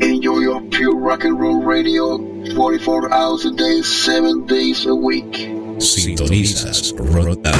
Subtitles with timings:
[0.00, 2.18] Enjoy your pure rock and roll radio
[2.54, 5.48] 44 hours a day, 7 days a week.
[5.78, 7.54] Sintonizas Rotan.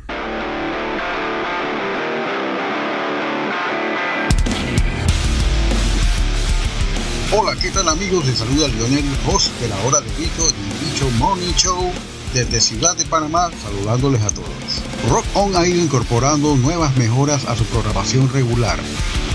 [7.31, 8.23] Hola, ¿qué tal amigos?
[8.27, 11.91] Les saluda Lionel, host de la hora de bicho del Bicho Morning Show
[12.35, 14.83] desde Ciudad de Panamá, saludándoles a todos.
[15.09, 18.77] Rock On ha ido incorporando nuevas mejoras a su programación regular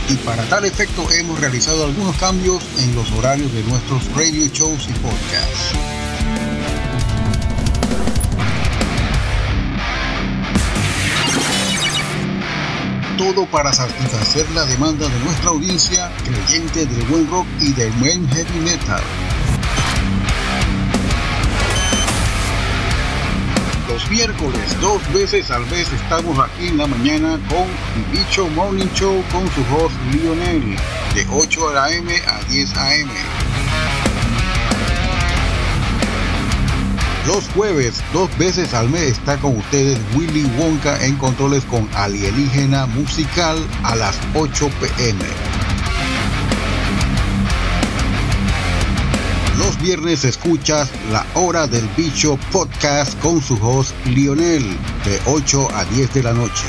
[0.08, 4.88] y para tal efecto hemos realizado algunos cambios en los horarios de nuestros radio shows
[4.88, 5.72] y podcasts.
[13.16, 18.28] todo para satisfacer la demanda de nuestra audiencia creyente del buen rock y del buen
[18.28, 19.02] heavy metal.
[23.88, 27.66] Los miércoles, dos veces al mes, estamos aquí en la mañana con
[28.10, 30.76] Bicho Morning Show con su host Lionel,
[31.14, 32.12] de 8 a.m.
[32.26, 33.12] a 10 a.m.
[37.26, 42.86] Los jueves, dos veces al mes, está con ustedes Willy Wonka en controles con Alienígena
[42.86, 45.45] Musical a las 8 pm.
[49.86, 54.64] Viernes escuchas La Hora del Bicho podcast con su host Lionel
[55.04, 56.64] de 8 a 10 de la noche.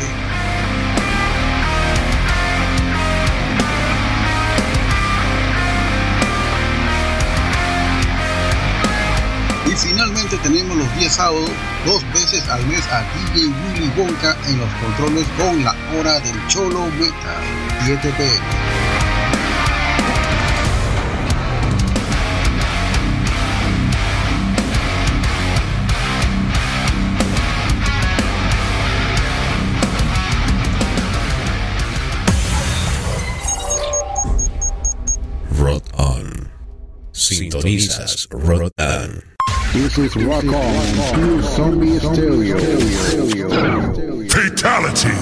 [9.65, 11.49] Y finalmente tenemos los días sábados,
[11.87, 16.47] dos veces al mes a DJ Willy Wonka en los controles con la hora del
[16.49, 17.43] Cholo Metal,
[17.83, 18.76] 7 pm.
[37.37, 39.23] Sintonizas Rotan.
[39.71, 42.57] This is Rock On, Zombie Stereo.
[44.27, 45.13] Fatality.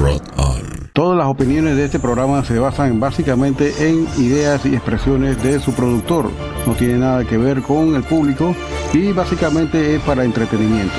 [0.00, 0.90] Rock on.
[0.92, 5.72] Todas las opiniones de este programa se basan básicamente en ideas y expresiones de su
[5.72, 6.28] productor.
[6.66, 8.56] No tiene nada que ver con el público
[8.92, 10.96] y básicamente es para entretenimiento.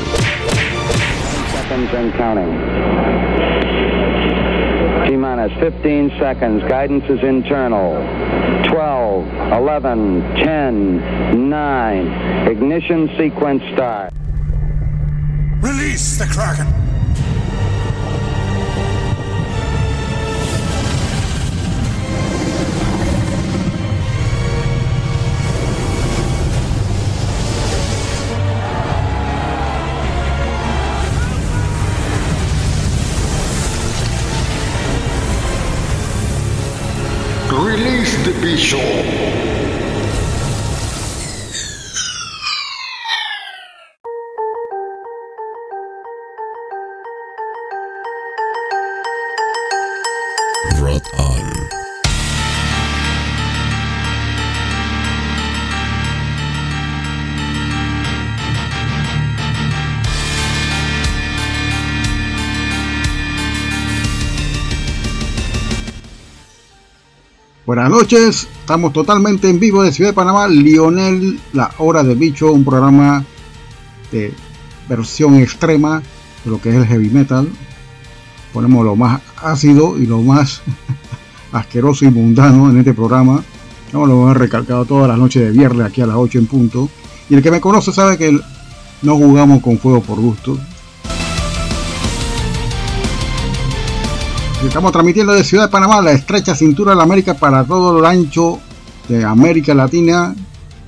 [1.52, 2.81] seconds and counting.
[5.42, 6.62] T minus 15 seconds.
[6.64, 7.94] Guidance is internal.
[8.70, 12.48] 12, 11, 10, 9.
[12.48, 14.14] Ignition sequence start.
[15.62, 16.91] Release the Kraken.
[38.42, 39.62] Release the Bishop.
[50.82, 51.91] Rock on.
[67.72, 70.46] Buenas noches, estamos totalmente en vivo de Ciudad de Panamá.
[70.50, 73.24] Lionel, la hora del bicho, un programa
[74.12, 74.34] de
[74.90, 76.04] versión extrema
[76.44, 77.48] de lo que es el heavy metal.
[78.52, 80.62] Ponemos lo más ácido y lo más
[81.54, 83.42] asqueroso y mundano en este programa.
[83.94, 86.90] No lo hemos recalcado todas las noches de viernes aquí a las 8 en punto.
[87.30, 88.38] Y el que me conoce sabe que
[89.02, 90.60] no jugamos con fuego por gusto.
[94.64, 98.06] Estamos transmitiendo de Ciudad de Panamá, la estrecha cintura de la América para todo el
[98.06, 98.60] ancho
[99.10, 100.36] de América Latina,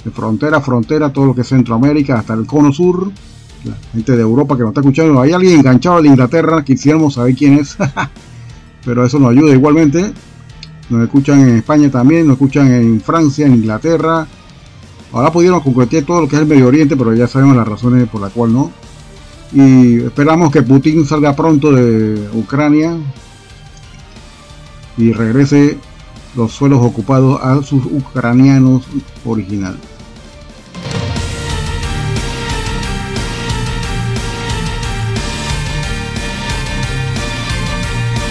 [0.06, 3.12] de frontera a frontera, todo lo que es Centroamérica, hasta el cono sur.
[3.66, 7.36] La gente de Europa que nos está escuchando, hay alguien enganchado de Inglaterra, quisiéramos saber
[7.36, 7.76] quién es,
[8.86, 10.14] pero eso nos ayuda igualmente.
[10.90, 14.28] Nos escuchan en España también, nos escuchan en Francia, en Inglaterra.
[15.12, 18.08] Ahora pudieron concretar todo lo que es el Medio Oriente, pero ya sabemos las razones
[18.08, 18.72] por las cuales no.
[19.52, 22.98] Y esperamos que Putin salga pronto de Ucrania
[24.98, 25.78] y regrese
[26.36, 28.84] los suelos ocupados a sus ucranianos
[29.26, 29.80] originales.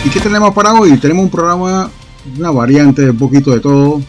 [0.05, 0.99] ¿Y qué tenemos para hoy?
[0.99, 1.89] Tenemos un programa,
[2.37, 4.03] una variante, un poquito de todo.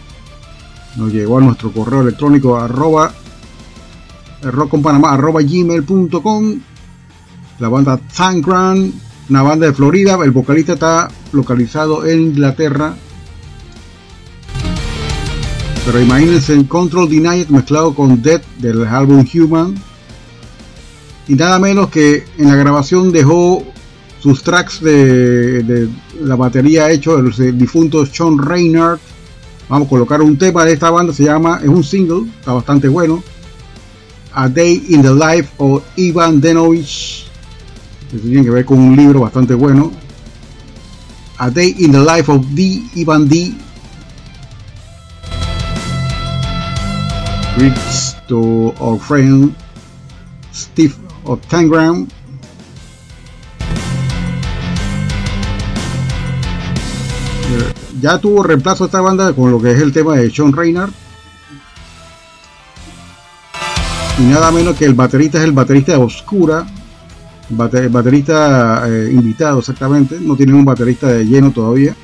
[0.96, 3.14] Nos llegó a nuestro correo electrónico arroba
[4.44, 6.60] arroba gmail.com
[7.60, 8.92] la banda Thankran,
[9.30, 12.96] una banda de Florida, el vocalista está localizado en Inglaterra.
[15.86, 19.76] Pero imagínense en Control Denied mezclado con Dead del álbum Human.
[21.28, 23.64] Y nada menos que en la grabación dejó
[24.22, 25.90] sus tracks de,
[26.22, 29.00] la batería hecho el, difunto Sean Reynard.
[29.70, 32.88] Vamos a colocar un tema de esta banda, se llama, es un single, está bastante
[32.88, 33.24] bueno.
[34.34, 37.23] A Day in the Life of Ivan Denovich.
[38.14, 39.92] Que tiene que ver con un libro bastante bueno.
[41.40, 42.84] A Day in the Life of D.
[42.96, 43.56] Ivan D.
[47.58, 49.56] Greets to our friend
[50.52, 50.94] Steve
[51.26, 52.08] of Tangram.
[58.00, 60.92] ya tuvo reemplazo esta banda con lo que es el tema de Sean Reynard.
[64.20, 66.68] Y nada menos que el baterista es el baterista de Oscura,
[67.56, 71.96] baterista eh, invitado exactamente, no tiene un baterista de lleno todavía.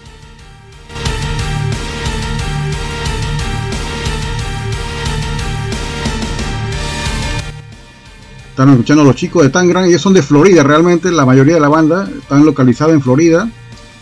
[8.49, 11.69] Están escuchando los chicos de Tangram, ellos son de Florida realmente, la mayoría de la
[11.69, 13.49] banda están localizados en Florida.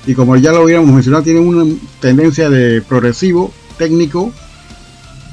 [0.08, 1.66] Y como ya lo habíamos mencionado, tienen una
[2.00, 4.32] tendencia de progresivo, técnico,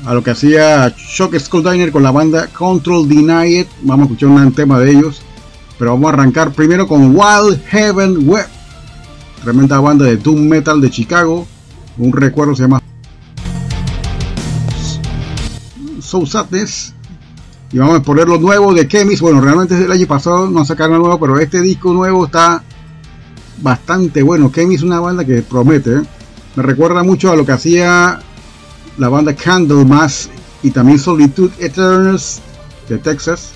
[0.04, 3.66] a lo que hacía Shock Diner con la banda Control Denied.
[3.82, 5.22] Vamos a escuchar un tema de ellos,
[5.78, 8.46] pero vamos a arrancar primero con Wild Heaven Web,
[9.42, 11.46] tremenda banda de doom metal de Chicago.
[11.98, 12.82] Un recuerdo se llama
[16.00, 16.92] So Sadness.
[17.72, 19.20] Y vamos a poner lo nuevo de Chemis.
[19.20, 22.62] Bueno, realmente el año pasado no sacaron nuevo, pero este disco nuevo está
[23.60, 24.52] bastante bueno.
[24.52, 25.94] Kemi es una banda que promete.
[25.94, 26.02] ¿eh?
[26.54, 28.20] Me recuerda mucho a lo que hacía
[28.96, 30.30] la banda Candlemas
[30.62, 32.40] y también Solitude Eternals
[32.88, 33.52] de Texas.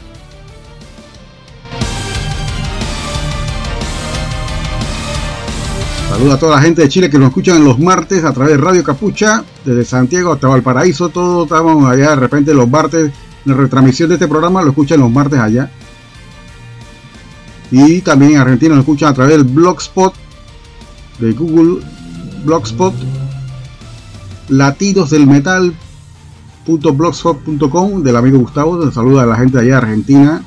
[6.19, 8.61] Saluda a toda la gente de Chile que nos escuchan los martes a través de
[8.61, 13.12] Radio Capucha, desde Santiago hasta Valparaíso, todos estamos allá de repente los martes,
[13.44, 15.70] la retransmisión de este programa lo escuchan los martes allá.
[17.70, 20.12] Y también en Argentina nos escuchan a través del blogspot
[21.20, 21.85] de Google
[22.44, 22.94] Blogspot
[24.49, 25.73] latidos del metal
[26.67, 30.43] .blogspot.com del amigo Gustavo, saluda a la gente de allá de Argentina.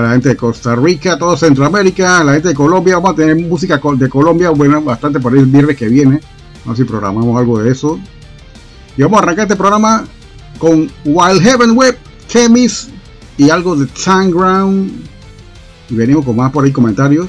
[0.00, 3.80] La gente de Costa Rica, todo Centroamérica, la gente de Colombia, vamos a tener música
[3.96, 6.20] de Colombia, bueno, bastante por el viernes que viene,
[6.64, 7.98] vamos a si programamos algo de eso.
[8.96, 10.04] Y vamos a arrancar este programa
[10.58, 11.98] con Wild Heaven Web,
[12.28, 12.88] Chemis
[13.36, 14.92] y algo de Tanground.
[15.88, 17.28] Y venimos con más por ahí comentarios.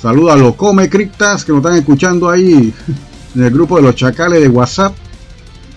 [0.00, 2.72] Saludos a los Come Criptas que nos están escuchando ahí
[3.34, 4.94] en el grupo de los chacales de WhatsApp.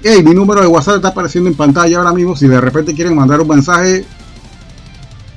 [0.01, 2.35] Hey, mi número de WhatsApp está apareciendo en pantalla ahora mismo.
[2.35, 4.05] Si de repente quieren mandar un mensaje,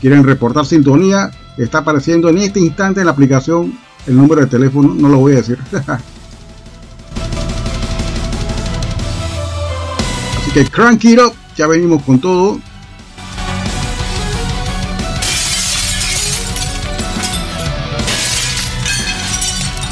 [0.07, 3.77] quieren reportar sintonía, está apareciendo en este instante en la aplicación
[4.07, 4.95] el número de teléfono.
[4.95, 5.59] No lo voy a decir.
[10.55, 12.61] que crank it up, ya venimos con todo.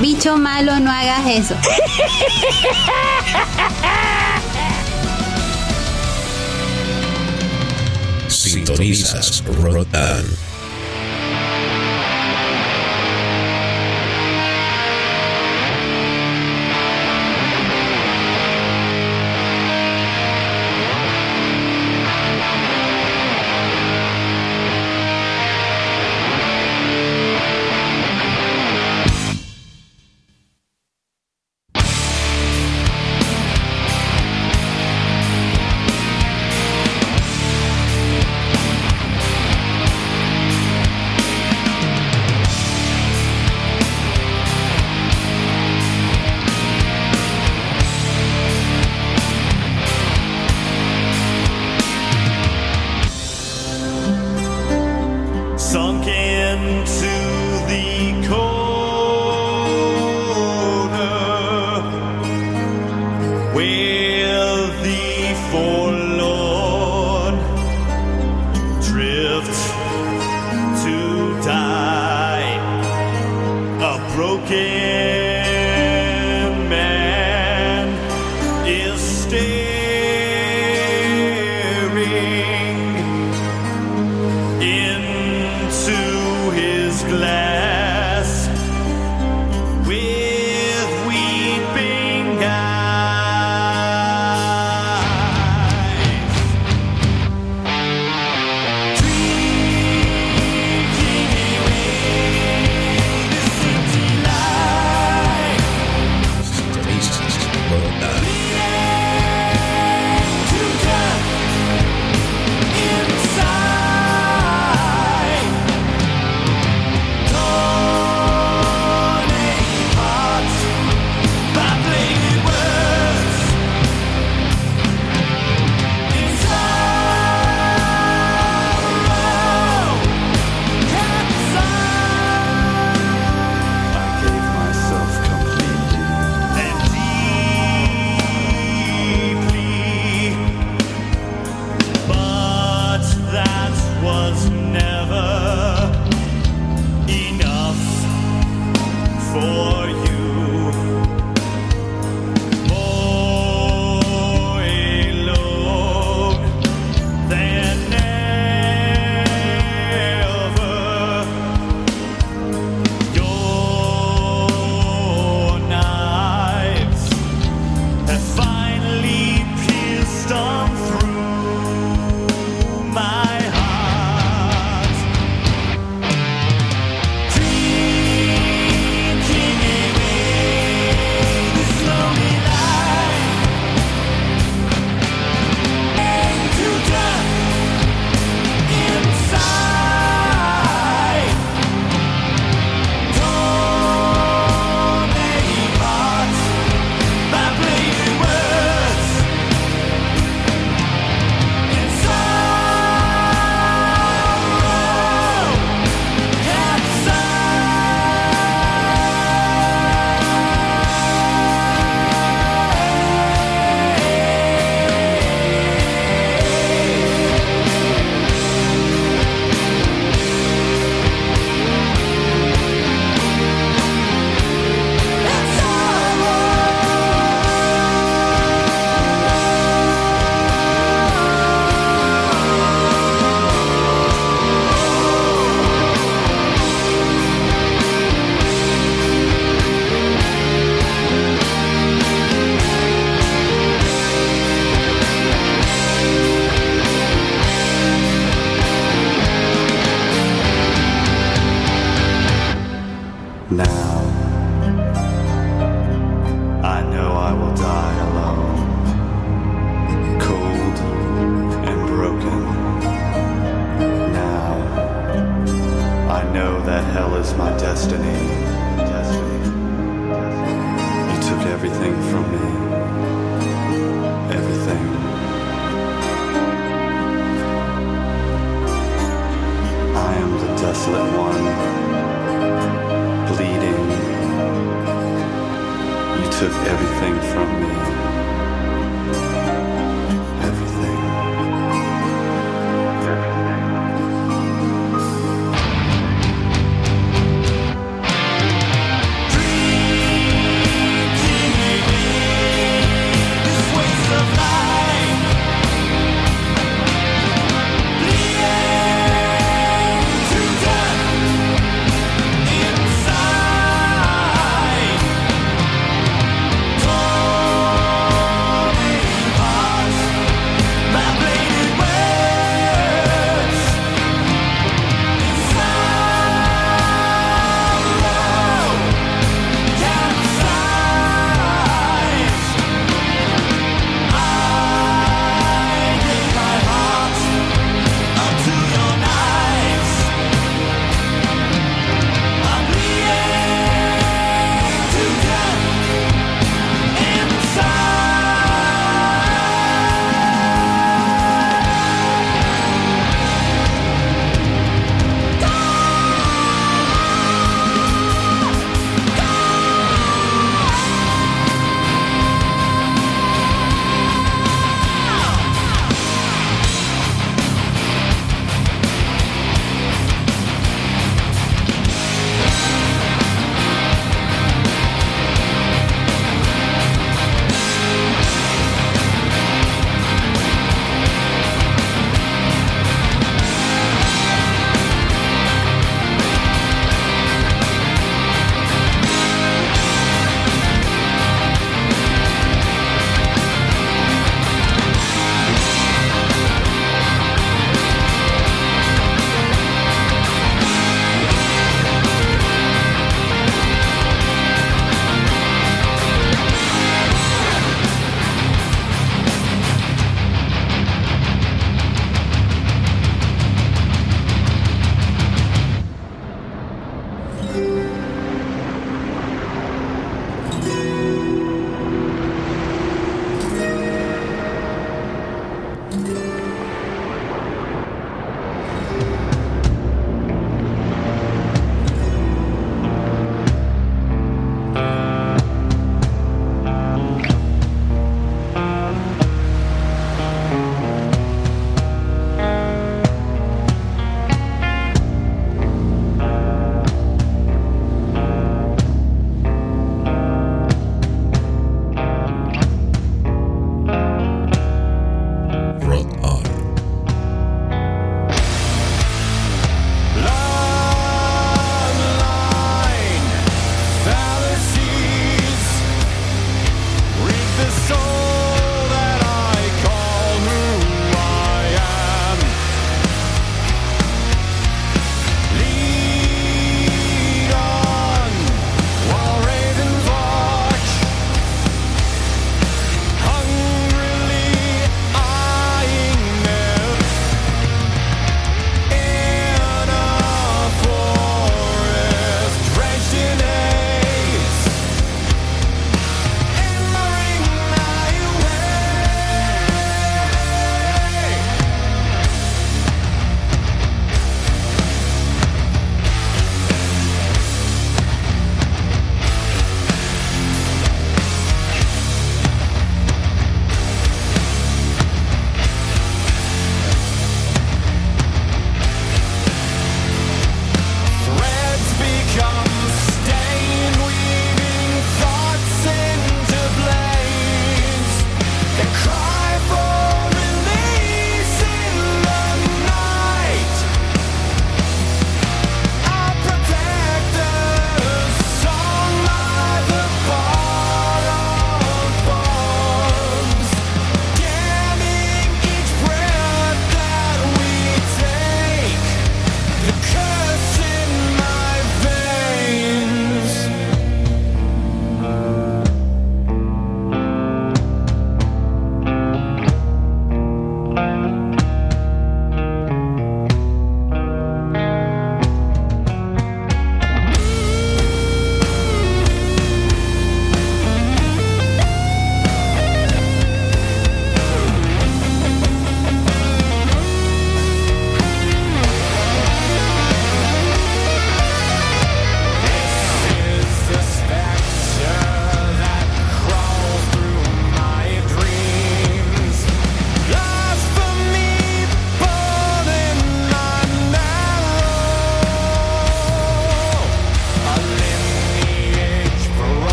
[0.00, 1.54] Bicho malo, no hagas eso.
[8.50, 10.39] Sintonizas Rotan.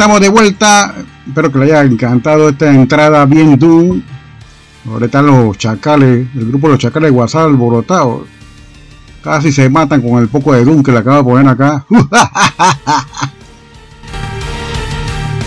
[0.00, 0.94] Estamos de vuelta.
[1.26, 4.00] Espero que les haya encantado esta entrada bien Doom.
[4.88, 8.22] Ahora están los chacales, el grupo de los chacales de WhatsApp alborotados.
[9.22, 11.84] Casi se matan con el poco de Doom que le acabo de poner acá.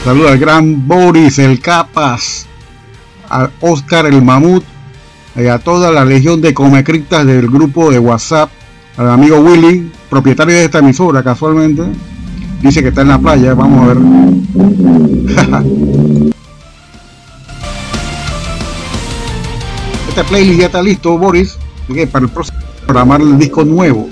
[0.06, 2.46] Saludos al gran Boris, el Capas,
[3.32, 4.64] a Oscar el Mamut
[5.36, 8.52] y a toda la legión de comecriptas del grupo de WhatsApp,
[8.98, 11.82] al amigo Willy, propietario de esta emisora casualmente.
[12.64, 13.98] Dice que está en la playa, vamos a ver.
[20.10, 21.58] este playlist ya está listo, Boris.
[22.12, 24.08] Para el próximo programar el disco nuevo.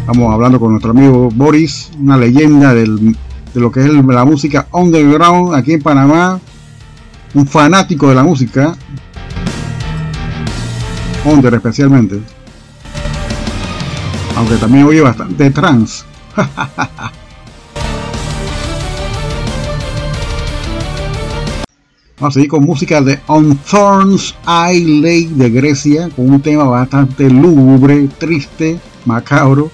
[0.00, 3.16] Estamos hablando con nuestro amigo Boris, una leyenda del-
[3.54, 6.40] de lo que es la música underground aquí en Panamá,
[7.34, 8.76] un fanático de la música,
[11.24, 12.20] under especialmente,
[14.36, 16.04] aunque también oye bastante trance.
[22.18, 26.64] Vamos a seguir con música de On Thorns I Lay de Grecia, con un tema
[26.64, 29.70] bastante lúgubre, triste, macabro.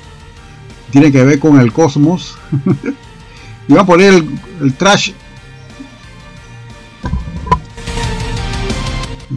[0.91, 2.37] Tiene que ver con el cosmos.
[3.69, 4.25] y vamos a poner
[4.61, 5.13] el, trash.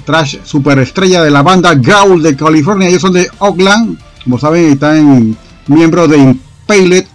[0.04, 2.88] Trash superestrella de la banda Gaul de California.
[2.88, 4.00] Ellos son de Oakland.
[4.26, 7.06] Como saben, están miembros de Impaled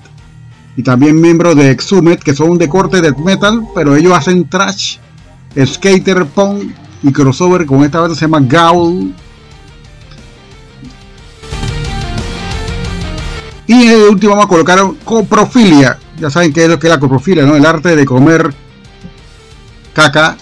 [0.77, 4.99] y también miembros de Exhumed, que son de corte de metal, pero ellos hacen trash
[5.67, 6.71] skater, punk
[7.03, 9.13] y crossover con esta banda se llama Gaul.
[13.67, 15.99] Y de último vamos a colocar coprofilia.
[16.17, 17.57] Ya saben qué es lo que es la coprofilia, ¿no?
[17.57, 18.55] El arte de comer
[19.93, 20.37] caca.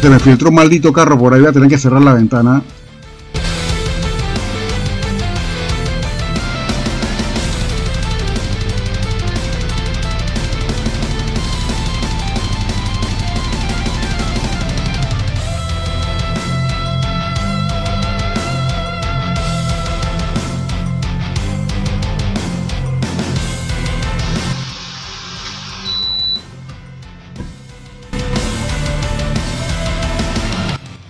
[0.00, 2.62] Se me filtró un maldito carro por ahí, voy a tener que cerrar la ventana.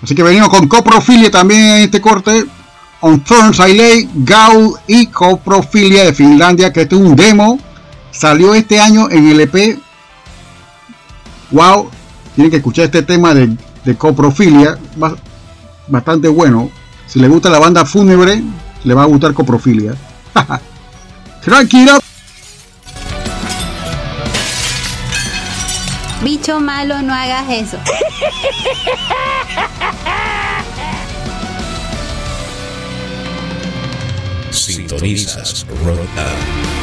[0.08, 2.46] Así que venimos con coprofilia también en este corte.
[3.02, 7.58] On Thorns I Lay, Gaul y coprofilia de Finlandia, que este es un demo.
[8.10, 9.78] Salió este año en el EP.
[11.50, 11.90] Wow,
[12.34, 14.78] tienen que escuchar este tema de, de coprofilia.
[14.96, 15.14] ba-
[15.88, 16.70] Bastante bueno.
[17.06, 18.42] Si les gusta la banda fúnebre,
[18.84, 19.94] le va a gustar coprofilia.
[20.34, 22.02] Up.
[26.22, 27.76] Bicho malo, no hagas eso.
[34.88, 36.77] Sintonizas Rock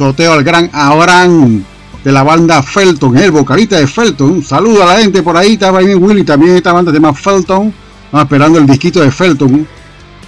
[0.00, 1.62] Choteo al gran Abraham
[2.02, 4.30] de la banda Felton, el vocalista de Felton.
[4.30, 7.12] Un saludo a la gente por ahí, estaba ahí Willy, también esta banda se llama
[7.12, 7.70] Felton.
[8.06, 9.68] Estamos esperando el disquito de Felton.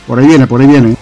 [0.06, 0.94] Por ahí viene, por ahí viene.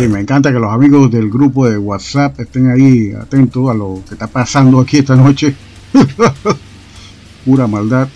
[0.00, 4.02] Y me encanta que los amigos del grupo de WhatsApp estén ahí atentos a lo
[4.08, 5.54] que está pasando aquí esta noche.
[7.44, 8.08] Pura maldad.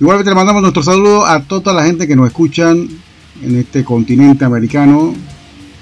[0.00, 2.88] Igualmente le mandamos nuestro saludo a toda la gente que nos escuchan
[3.40, 5.14] en este continente americano,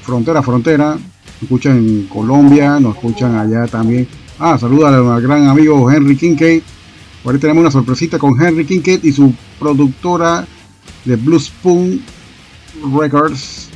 [0.02, 0.90] frontera a frontera.
[0.96, 4.06] Nos escuchan en Colombia, nos escuchan allá también.
[4.38, 6.62] Ah, saluda al gran amigo Henry Kincaid.
[7.24, 9.32] Ahora tenemos una sorpresita con Henry Kincaid y su
[9.62, 10.44] productora
[11.04, 12.02] de Blue Spoon
[12.98, 13.68] Records.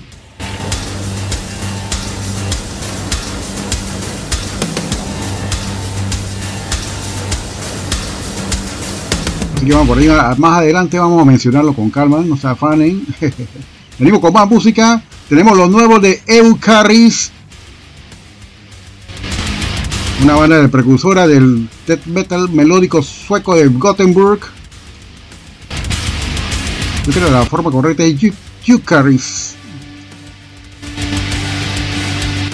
[9.54, 10.08] Así que vamos por ahí,
[10.38, 13.06] más adelante vamos a mencionarlo con calma, no se afanen.
[13.98, 15.00] Venimos con más música.
[15.28, 17.30] Tenemos los nuevos de Eucaris,
[20.22, 24.55] una banda de precursora del death metal melódico sueco de Gothenburg.
[27.06, 28.34] La forma correcta es Eu-
[28.66, 29.54] Eucaris.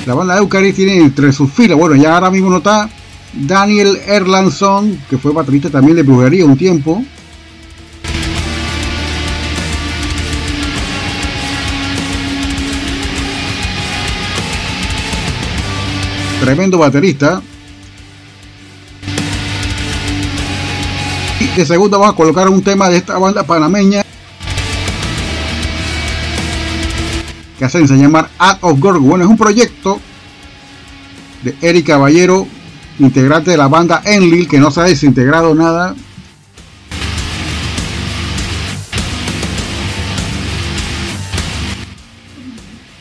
[0.07, 2.89] La banda Eucaris tiene entre sus filas, bueno, ya ahora mismo no está
[3.33, 7.03] Daniel Erlandson, que fue baterista también de Brujería un tiempo.
[16.41, 17.41] Tremendo baterista.
[21.41, 24.03] Y de segundo vamos a colocar un tema de esta banda panameña
[27.63, 29.07] que hacen se llamar Out of Gorgo.
[29.07, 30.01] Bueno, es un proyecto
[31.45, 32.45] de Eric Caballero,
[32.99, 35.95] integrante de la banda Enlil, que no se ha desintegrado nada.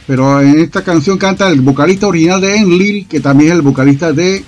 [0.05, 4.13] Pero en esta canción canta el vocalista original de Enlil, que también es el vocalista
[4.13, 4.45] de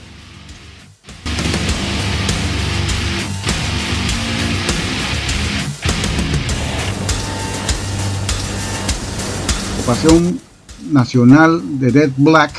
[10.91, 12.53] Nacional de Dead Black,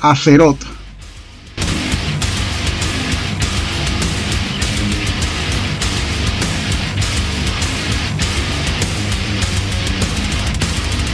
[0.00, 0.56] Acerot.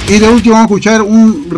[0.09, 1.48] Y de último vamos a escuchar un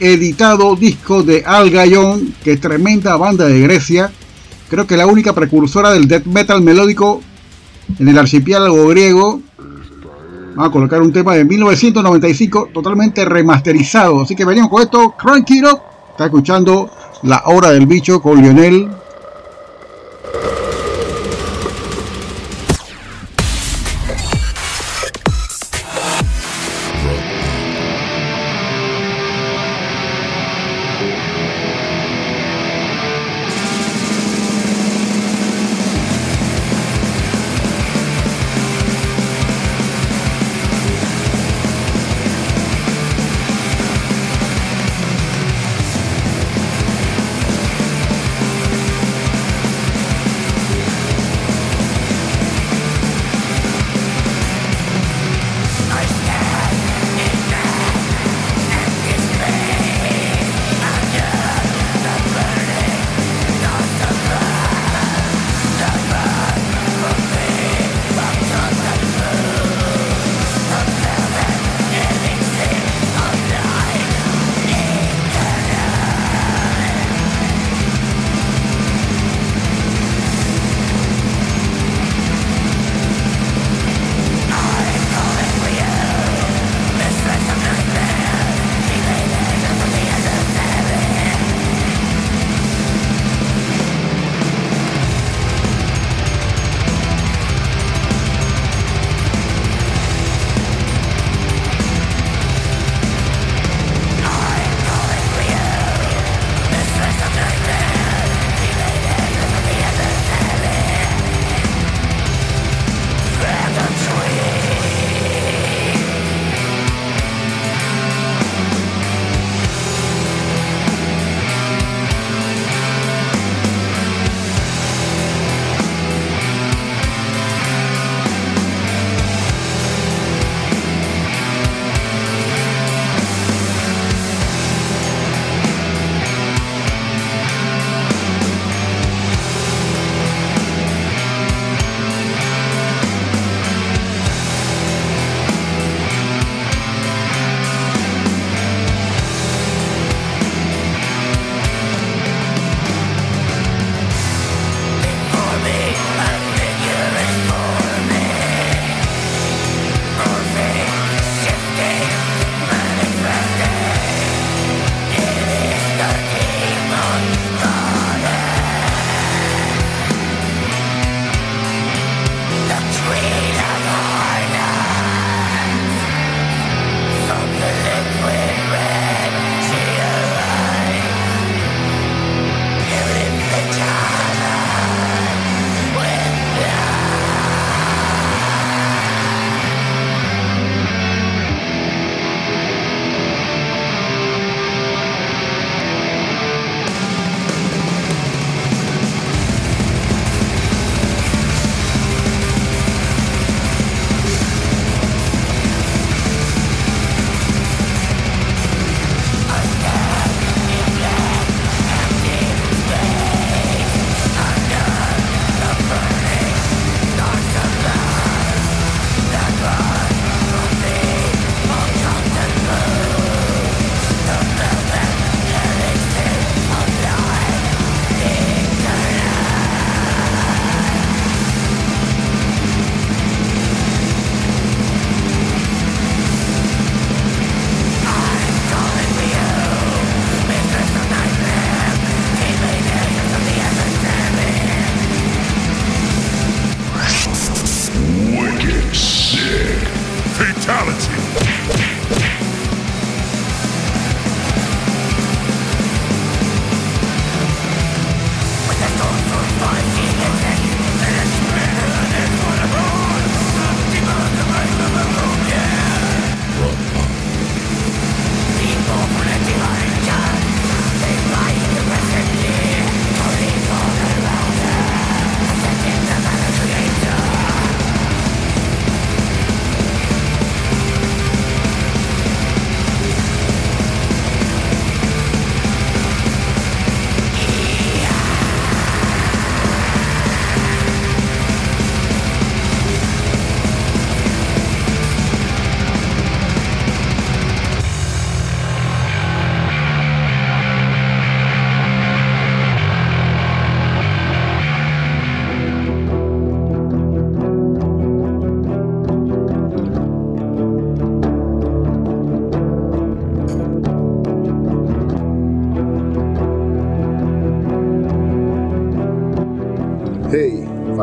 [0.00, 4.10] reeditado disco de Al Gallón, que es tremenda banda de Grecia.
[4.68, 7.22] Creo que la única precursora del death metal melódico
[7.98, 9.42] en el archipiélago griego.
[10.56, 14.22] Vamos a colocar un tema de 1995 totalmente remasterizado.
[14.22, 15.10] Así que venimos con esto.
[15.10, 15.66] Crank It.
[16.12, 16.88] Está escuchando
[17.24, 18.88] La Hora del Bicho con Lionel.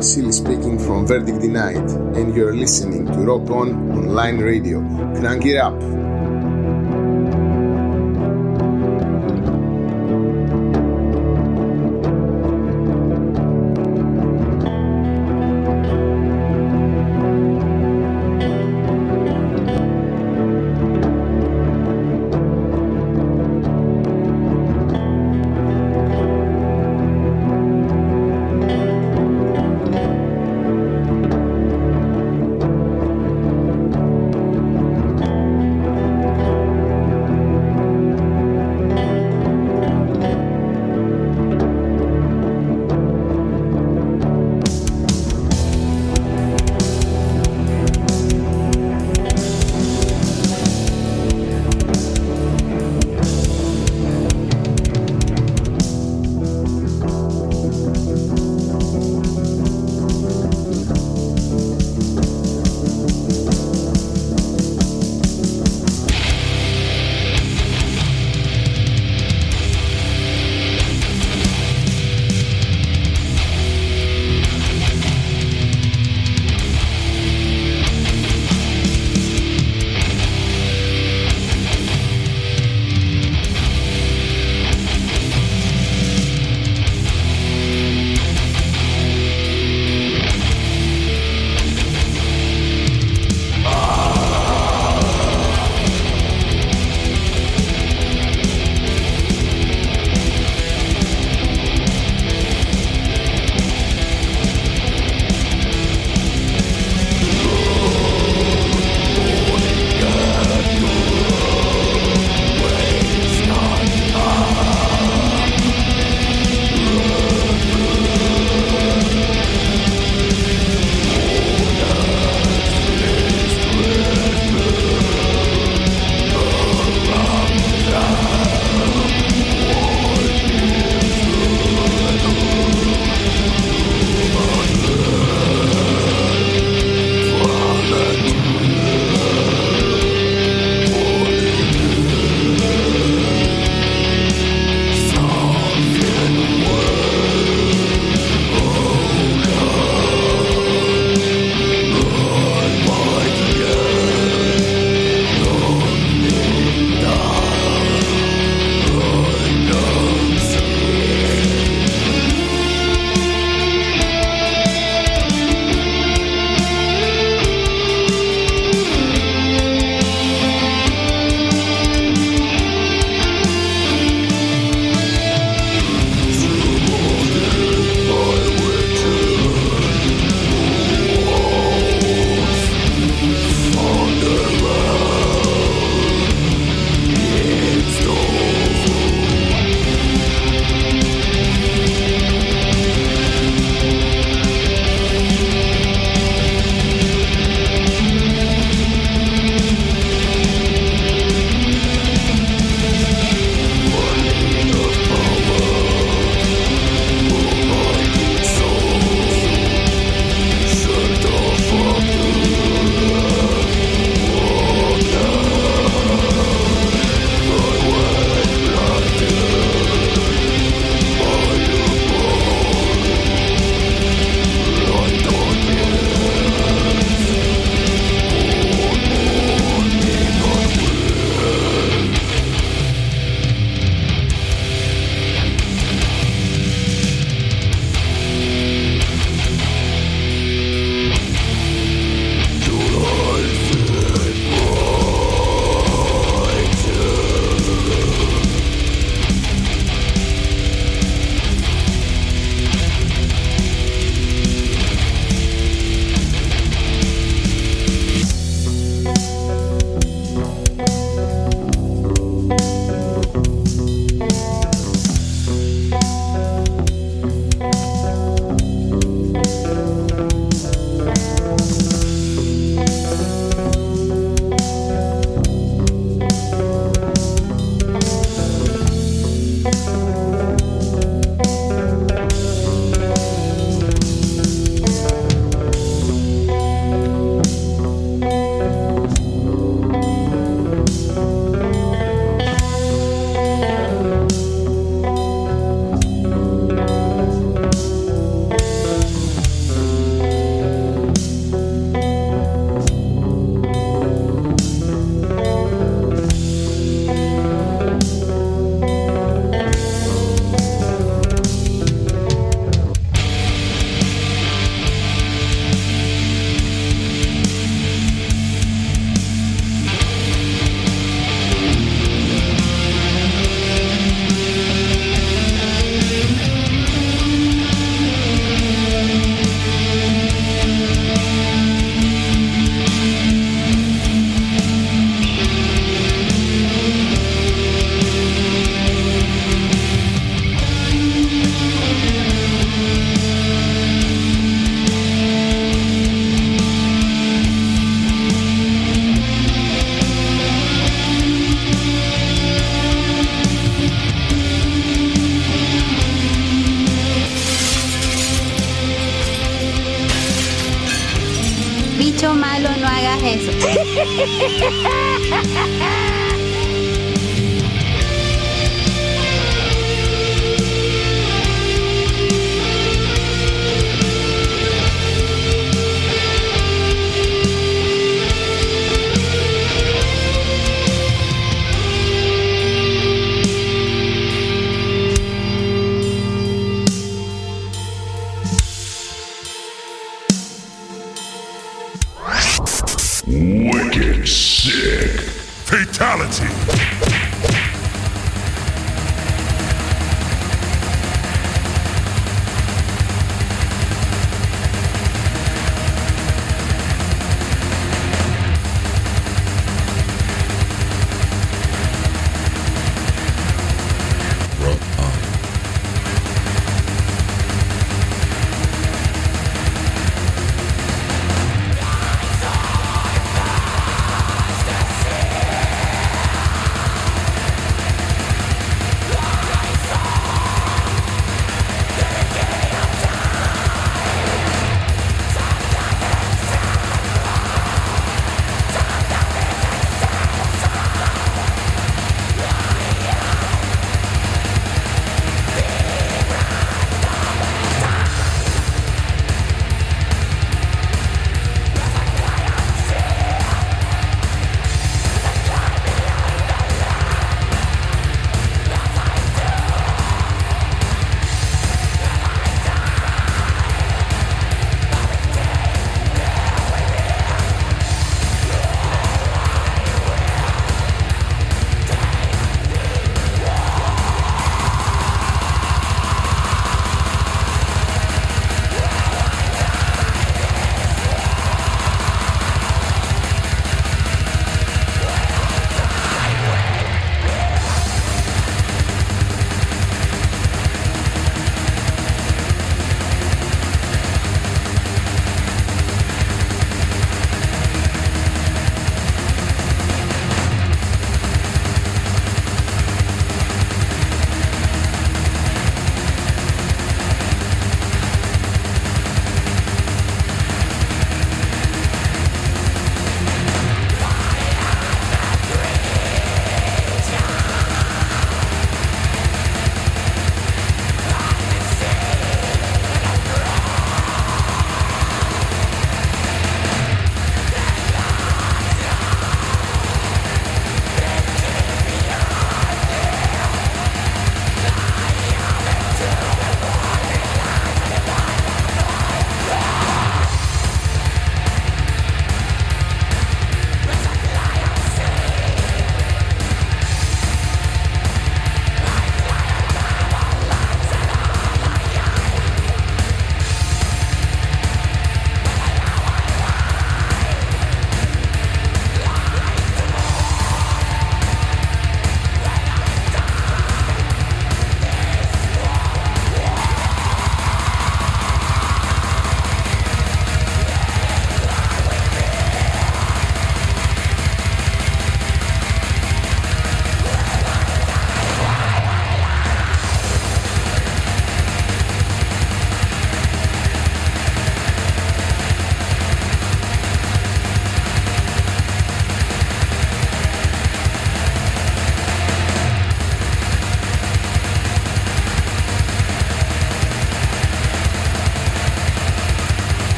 [0.00, 4.80] Vasily speaking from Verdict Denied, and you're listening to Rock On Online Radio.
[5.20, 6.09] Crank it up!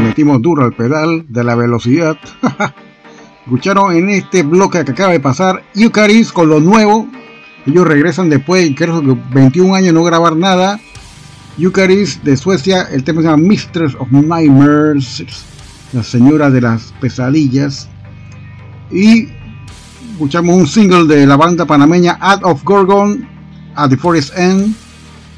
[0.00, 2.16] Metimos duro al pedal de la velocidad.
[3.44, 7.08] Escucharon en este bloque que acaba de pasar Eucaris con lo nuevo.
[7.66, 10.80] Ellos regresan después, creo que 21 años no grabar nada.
[11.58, 15.24] Eucaris de Suecia, el tema se llama Mistress of Nightmares.
[15.92, 17.88] La señora de las pesadillas.
[18.90, 19.28] Y
[20.12, 23.28] escuchamos un single de la banda panameña Out of Gorgon
[23.74, 24.74] at the Forest End.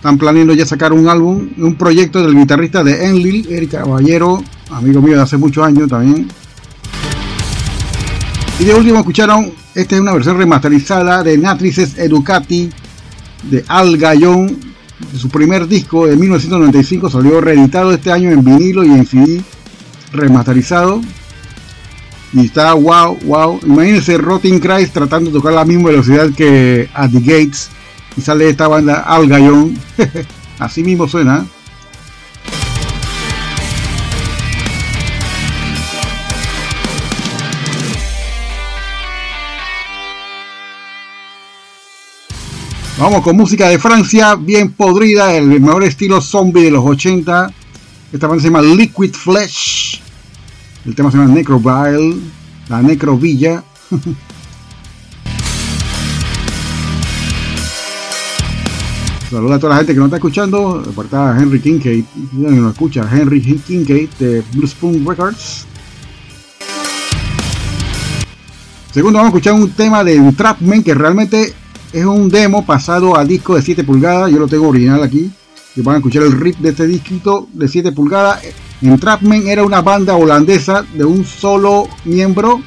[0.05, 5.00] Están planeando ya sacar un álbum, un proyecto del guitarrista de Enlil, Eric Caballero, amigo
[5.00, 6.28] mío de hace muchos años también.
[8.61, 12.68] Y de último escucharon, esta es una versión remasterizada de Natrices Educati
[13.44, 14.59] de Al Gallón,
[15.11, 19.42] de su primer disco de 1995, salió reeditado este año en vinilo y en CD
[20.12, 21.00] remasterizado.
[22.34, 23.59] Y está wow, wow.
[23.64, 27.70] Imagínense Rotting Christ tratando de tocar la misma velocidad que At the Gates.
[28.16, 29.78] Y sale esta banda Al Gallón.
[30.58, 31.44] Así mismo suena.
[42.96, 47.52] Vamos con música de Francia, bien podrida, el mejor estilo zombie de los 80.
[48.12, 50.00] Esta banda se llama Liquid Flesh.
[50.86, 52.16] El tema se llama Necroville,
[52.68, 53.64] la Necrovilla.
[59.35, 60.80] Saluda a toda la gente que nos está escuchando.
[60.89, 62.05] Aparte a Henry Kincaid,
[62.35, 65.66] no nos escucha, Henry Kincaid de Blue Spoon Records.
[68.93, 71.53] Segundo, vamos a escuchar un tema de Trapman que realmente
[71.93, 74.30] es un demo pasado a disco de 7 pulgadas.
[74.30, 75.32] Yo lo tengo original aquí.
[75.74, 78.41] Y van a escuchar el riff de este disquito de 7 pulgadas.
[78.82, 82.61] En Trapman era una banda holandesa de un solo miembro,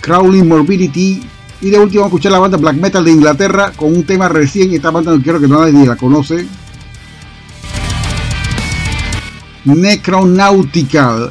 [0.00, 1.20] Crawling Morbidity.
[1.64, 4.74] Y de último escuchar la banda Black Metal de Inglaterra con un tema recién.
[4.74, 6.46] Esta banda no quiero que nadie la conoce.
[9.64, 11.30] Necronautical.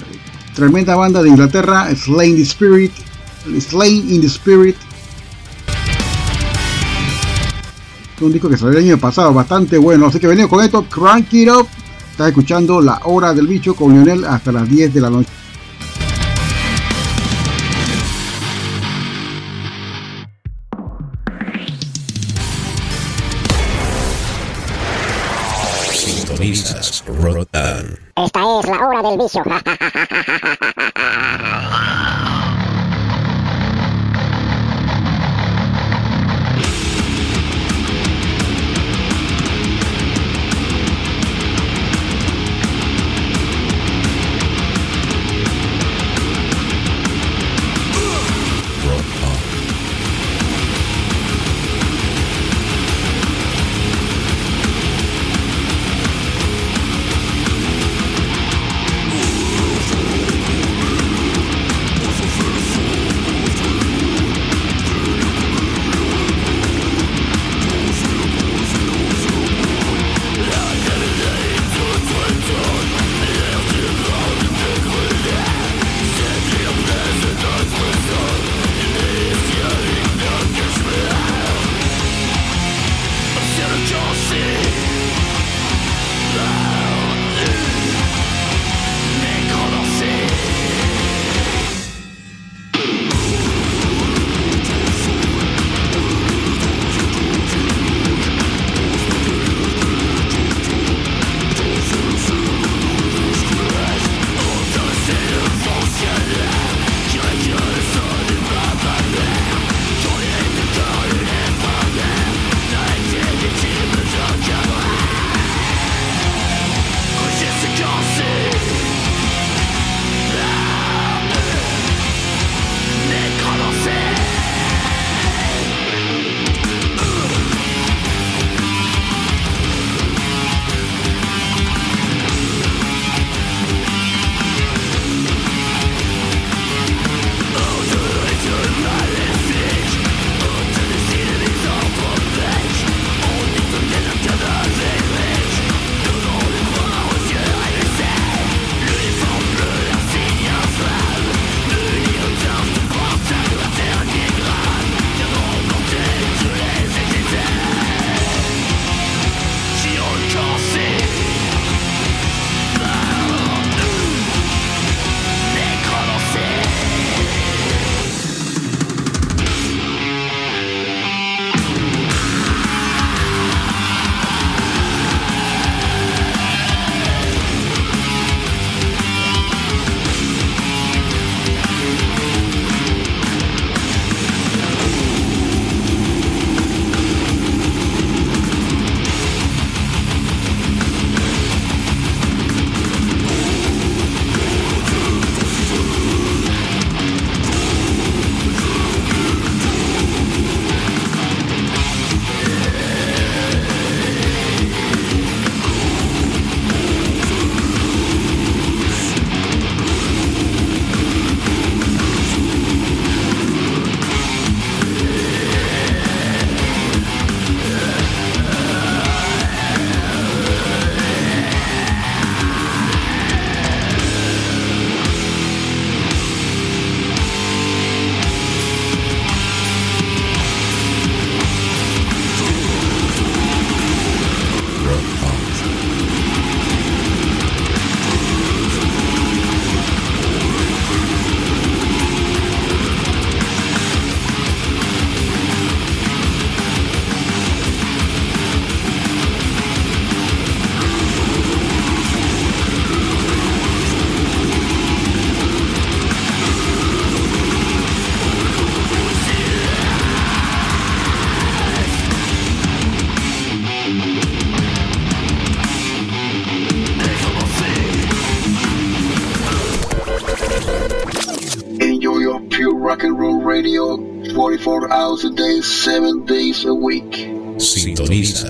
[0.55, 1.87] Tremenda banda de Inglaterra.
[1.95, 2.91] Slain the Spirit.
[3.59, 4.75] Slain in the Spirit.
[8.21, 10.07] un disco que salió el año pasado, bastante bueno.
[10.07, 11.67] Así que venimos con esto, Crank It Up.
[12.09, 15.29] Estás escuchando La Hora del Bicho con Lionel hasta las 10 de la noche.
[28.15, 29.43] Esta es la hora del vicio.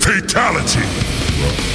[0.00, 1.73] Fatality.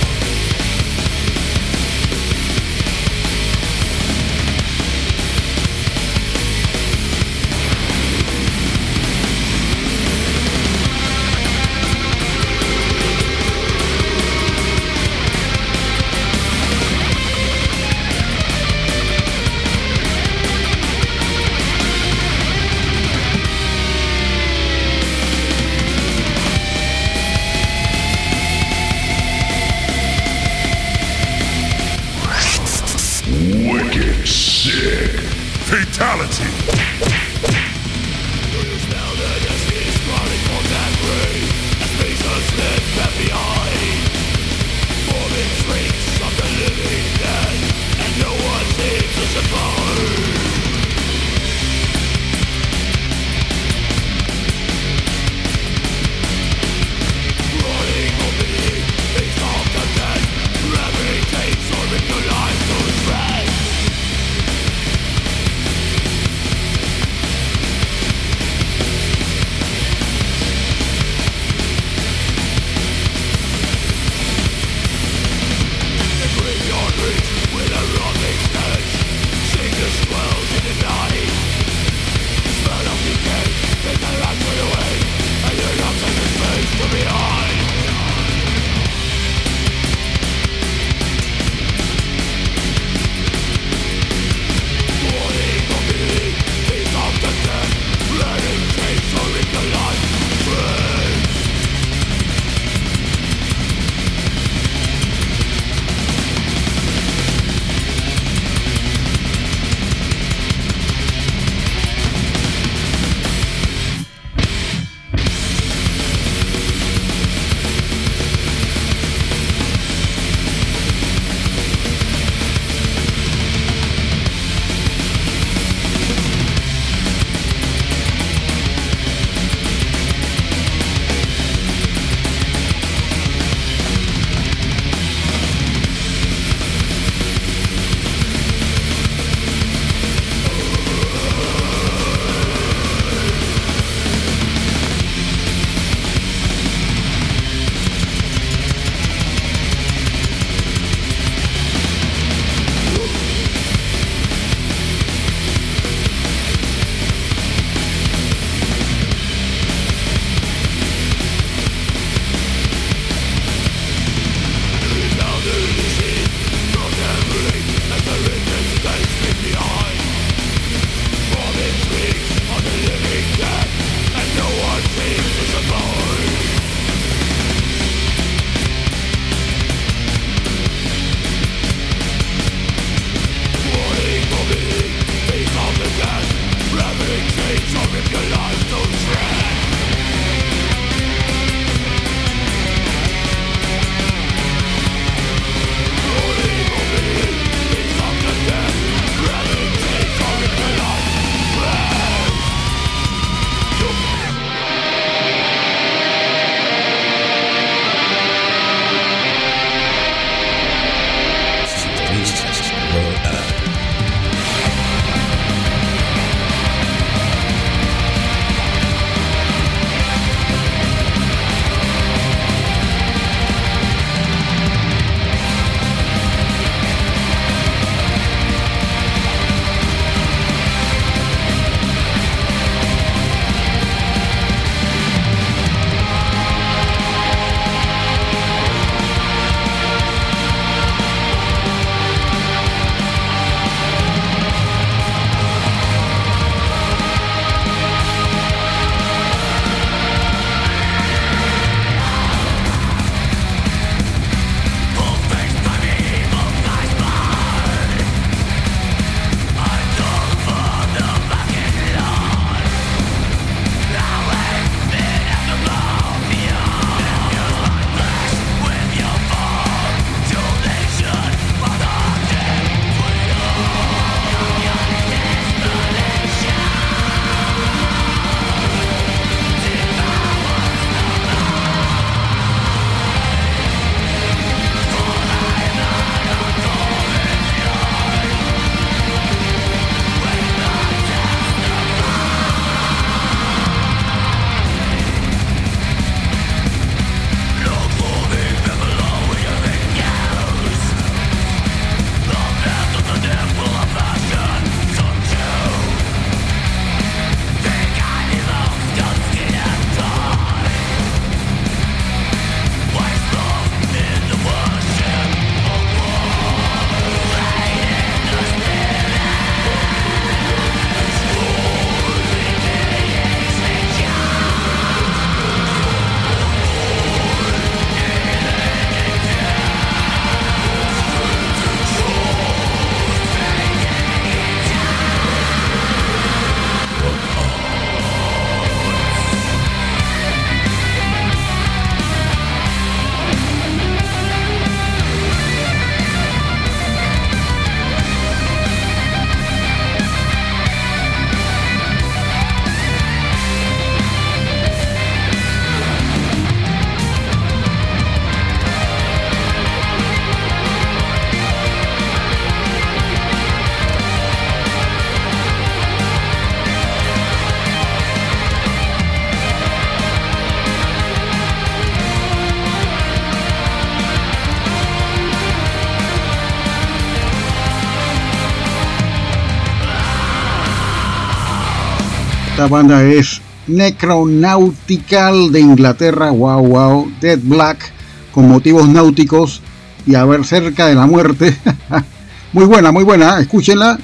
[382.59, 387.89] Esta banda es Necronautical de Inglaterra, wow, wow, Dead Black,
[388.33, 389.61] con motivos náuticos
[390.05, 391.57] y a ver cerca de la muerte.
[392.51, 393.97] muy buena, muy buena, escúchenla.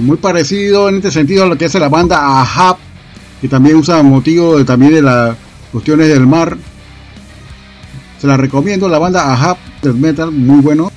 [0.00, 2.78] Muy parecido en este sentido a lo que hace la banda Ahab,
[3.42, 5.36] que también usa motivo también de las
[5.76, 6.56] cuestiones del mar.
[8.18, 10.90] Se la recomiendo, la banda Ahab del metal, muy bueno.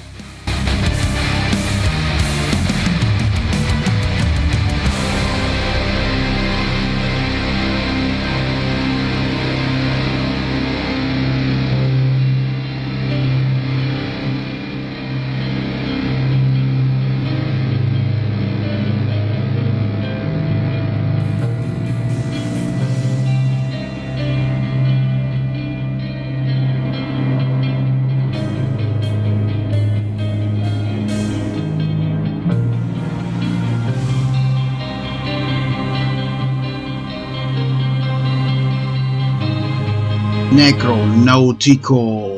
[40.60, 42.29] Necronautical.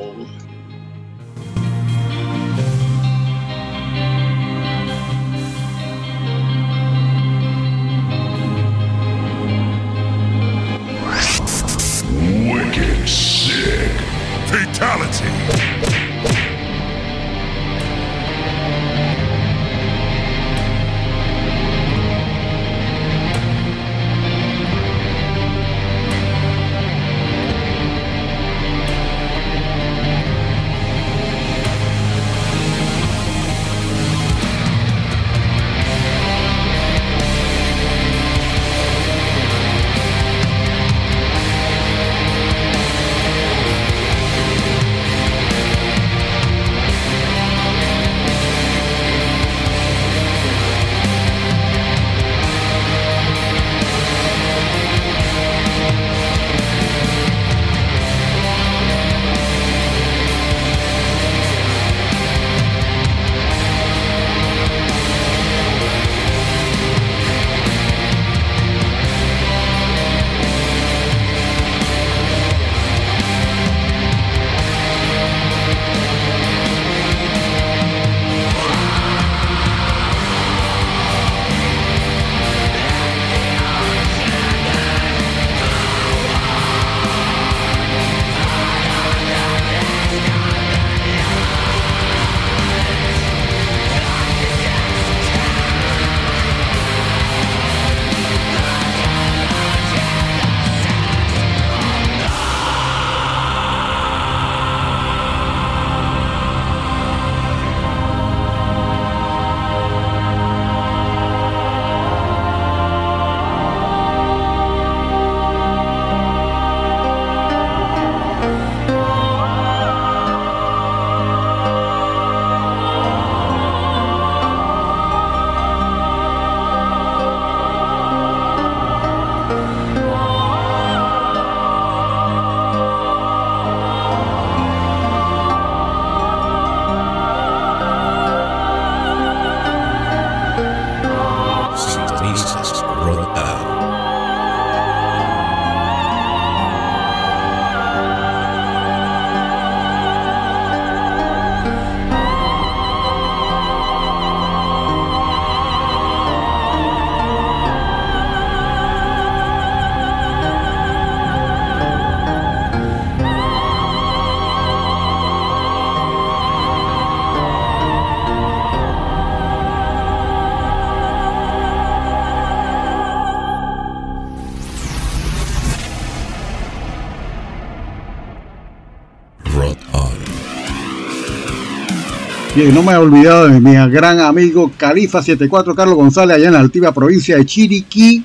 [182.70, 186.92] No me he olvidado de mi gran amigo Califa74 Carlos González allá en la altiva
[186.92, 188.24] provincia de Chiriquí.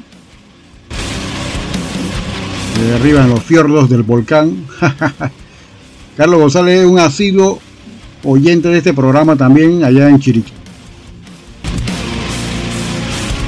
[2.79, 4.67] De arriba en los fiordos del volcán.
[6.19, 7.61] Carlos González es un asiduo
[8.25, 10.53] oyente de este programa también allá en Chiriquí.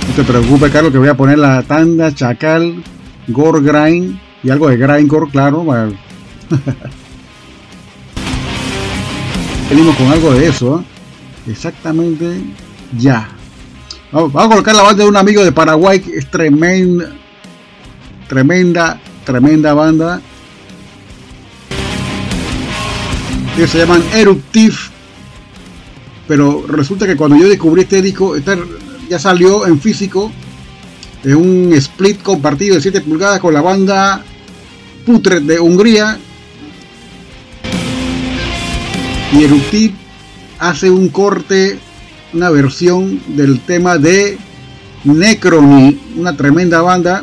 [0.08, 2.82] No te preocupes, Carlos, que voy a poner la tanda, chacal,
[3.28, 5.66] gore grind y algo de grindcore, claro.
[9.70, 10.76] venimos con algo de eso.
[10.76, 10.84] ¿ah?
[11.50, 12.40] Exactamente
[12.98, 13.28] ya.
[14.10, 17.12] Vamos, a colocar la banda de un amigo de Paraguay que es tremenda,
[18.26, 20.20] tremenda, tremenda banda.
[23.56, 24.76] Ellos se llaman Eruptive.
[26.26, 28.56] Pero resulta que cuando yo descubrí este disco, este
[29.08, 30.30] ya salió en físico.
[31.24, 34.22] Es un split compartido de 7 pulgadas con la banda
[35.04, 36.18] Putre de Hungría,
[39.32, 39.94] y Eruptive
[40.58, 41.78] hace un corte,
[42.32, 44.38] una versión del tema de
[45.04, 47.22] Necrony, una tremenda banda.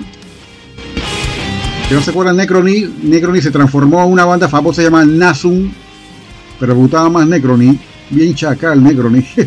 [1.88, 5.72] Si no se acuerdan Necrony, Necrony se transformó en una banda famosa llamada Nasum,
[6.60, 7.77] pero me gustaba más Necrony,
[8.10, 9.23] bien chacal Necrony.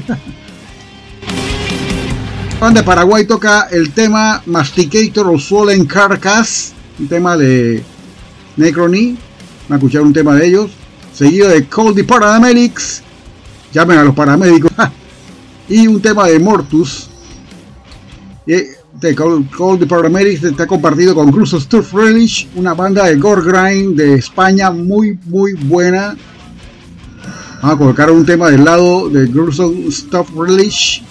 [2.60, 7.84] banda de Paraguay toca el tema Masticator of Swollen Carcass, un tema de
[8.56, 9.16] Necrony,
[9.68, 10.70] van a escuchar un tema de ellos,
[11.18, 13.02] seguido de Cold Paramedics,
[13.72, 14.70] llamen a los paramédicos,
[15.68, 17.10] y un tema de Mortus,
[18.46, 24.14] de Cold, Paramedics está compartido con Gruesome Stuff Relish, una banda de gore grind de
[24.14, 26.16] España muy muy buena.
[27.62, 31.02] Vamos a colocar un tema del lado de Gruesome Stuff Relish.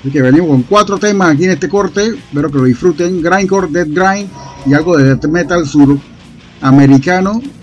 [0.00, 2.08] Así que venimos con cuatro temas aquí en este corte.
[2.08, 3.22] Espero que lo disfruten.
[3.22, 4.28] Grindcore, Dead Grind
[4.66, 7.40] y algo de death metal suramericano.
[7.40, 7.61] Así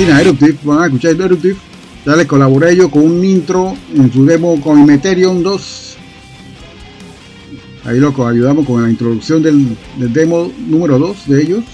[0.00, 0.58] nada, Eruptive.
[0.64, 1.56] Van a escuchar Eruptive.
[2.04, 5.96] Ya les colaboré yo con un intro en su demo con Meterion 2.
[7.84, 11.64] Ahí loco, ayudamos con la introducción del, demo número 2 de ellos.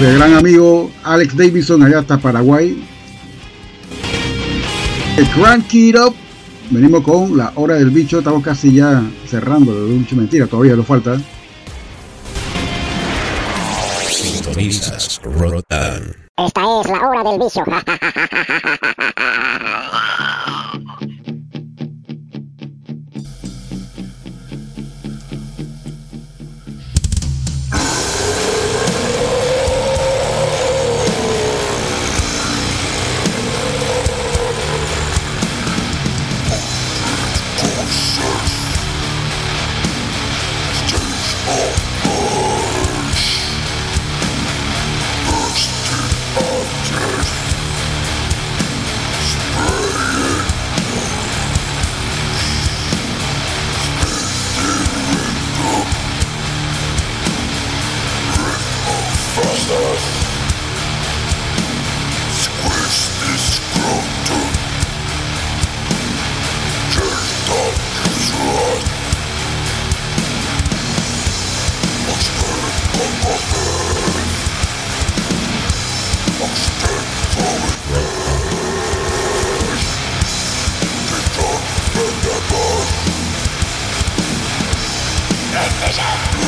[0.00, 2.82] El gran amigo Alex Davidson allá hasta Paraguay.
[5.16, 6.14] El Crank It Up.
[6.70, 8.18] Venimos con la hora del bicho.
[8.18, 9.72] Estamos casi ya cerrando.
[10.12, 11.18] Mentira, todavía nos falta.
[16.36, 17.38] Esta es la hora del
[59.68, 60.02] stuff.
[62.32, 64.48] Squeeze this scrotum.
[66.94, 68.82] Jerked up his rod.
[72.08, 74.28] Expect a muffin.
[76.46, 77.12] Expect
[77.44, 78.36] and never.
[85.52, 86.47] Nothing.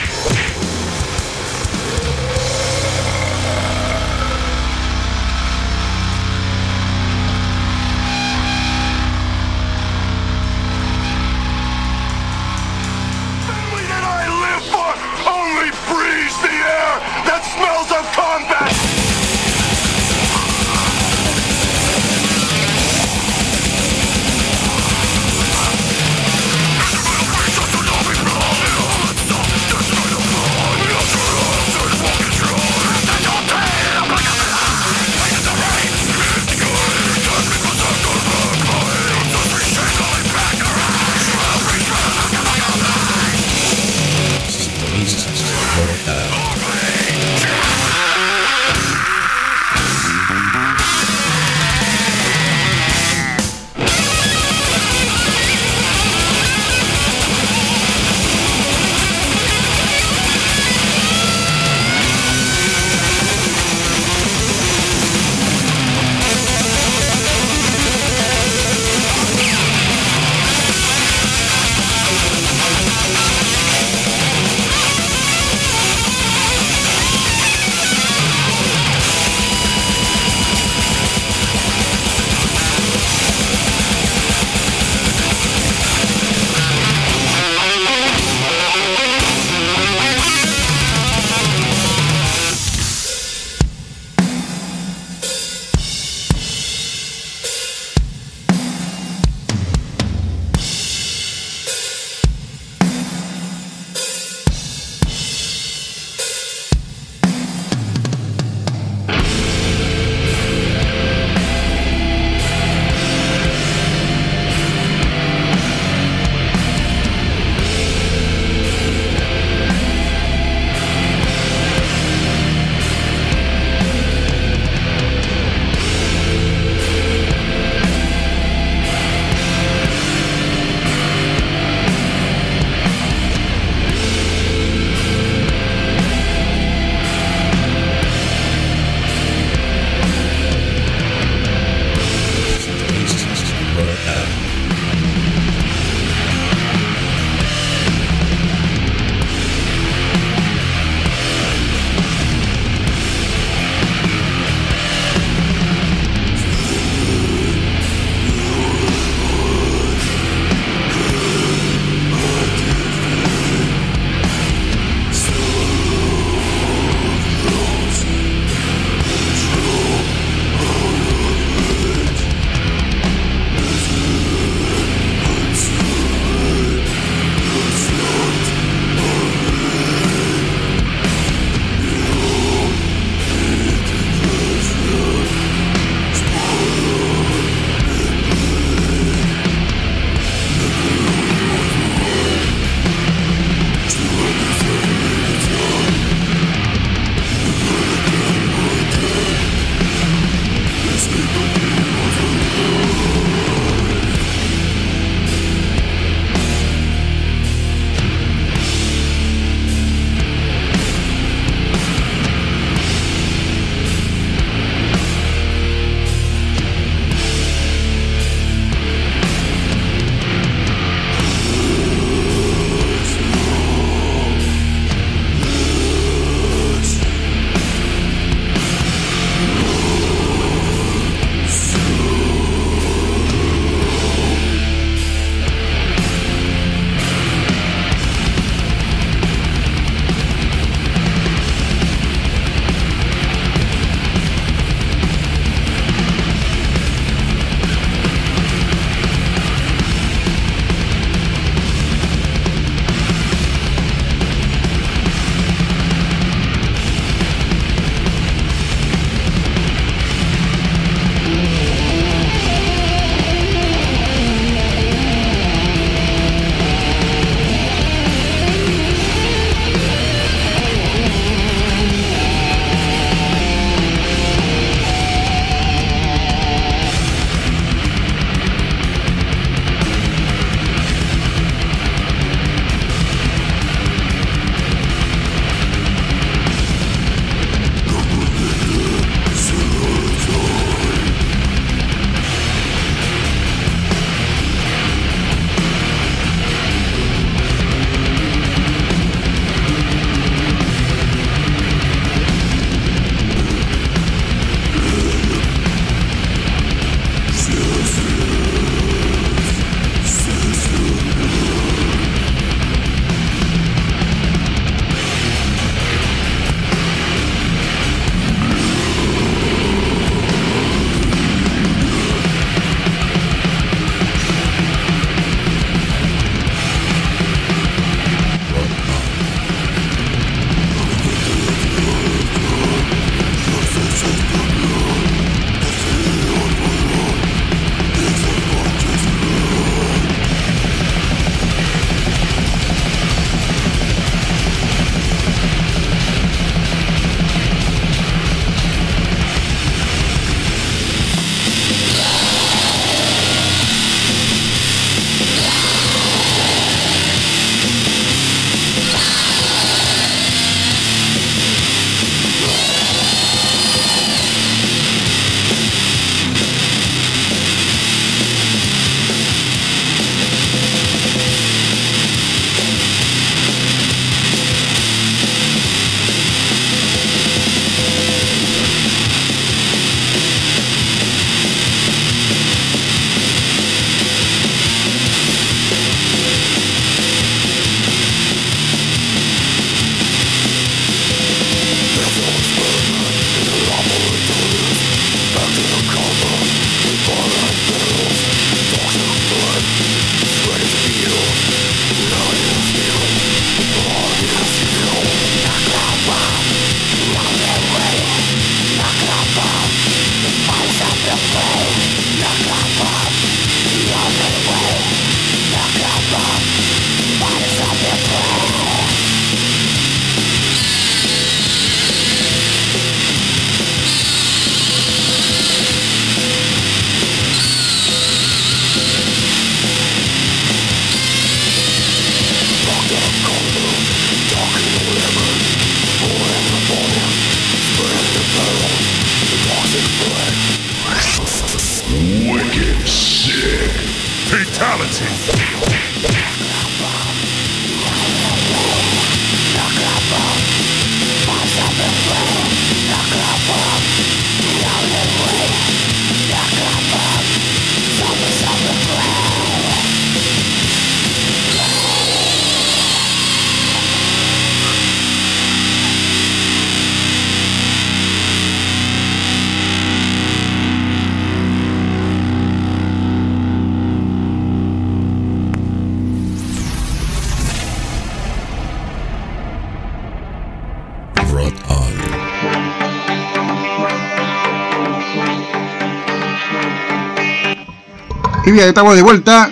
[488.61, 489.49] Bien, estamos de vuelta.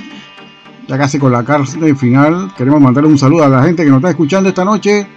[0.87, 2.53] Ya casi con la cárcel final.
[2.55, 5.07] Queremos mandarle un saludo a la gente que nos está escuchando esta noche.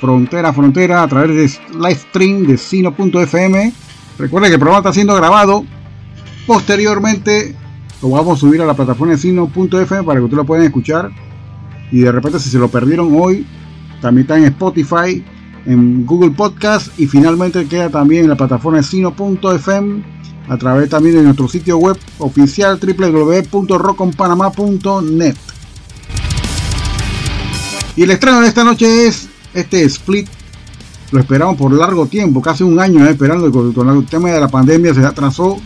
[0.00, 3.72] Frontera a frontera a través de live stream de sino.fm.
[4.18, 5.66] Recuerden que el programa está siendo grabado
[6.46, 7.54] posteriormente
[8.00, 11.10] lo vamos a subir a la plataforma de sino.fm para que ustedes lo puedan escuchar.
[11.90, 13.46] Y de repente si se lo perdieron hoy,
[14.00, 15.22] también está en Spotify,
[15.66, 21.16] en Google Podcast y finalmente queda también en la plataforma de sino.fm a través también
[21.16, 25.36] de nuestro sitio web oficial www.rockonpanamá.net.
[27.94, 30.26] Y el estreno de esta noche es este split.
[31.10, 34.40] Lo esperamos por largo tiempo, casi un año eh, esperando y con, el tema de
[34.40, 35.60] la pandemia se atrasó.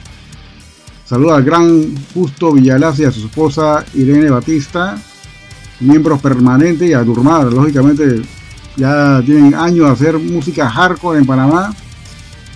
[1.04, 4.98] Saluda al gran Justo Villalaz y a su esposa Irene Batista,
[5.78, 8.22] miembros permanentes y a lógicamente
[8.76, 11.72] ya tienen años de hacer música hardcore en Panamá.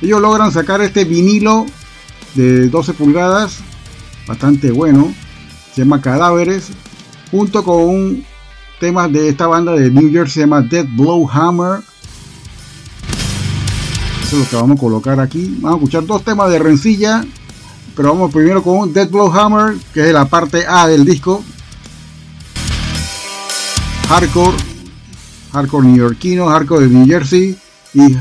[0.03, 1.67] Ellos logran sacar este vinilo
[2.35, 3.59] de 12 pulgadas,
[4.27, 5.13] bastante bueno,
[5.75, 6.69] se llama Cadáveres,
[7.31, 8.25] junto con un
[8.79, 11.81] tema de esta banda de New Jersey, se llama Dead Blow Hammer.
[14.23, 15.57] Eso es lo que vamos a colocar aquí.
[15.61, 17.25] Vamos a escuchar dos temas de rencilla,
[17.97, 21.45] pero vamos primero con Dead Blow Hammer, que es la parte A del disco.
[24.09, 24.57] Hardcore,
[25.53, 27.57] hardcore neoyorquino, hardcore de New Jersey
[27.95, 28.17] y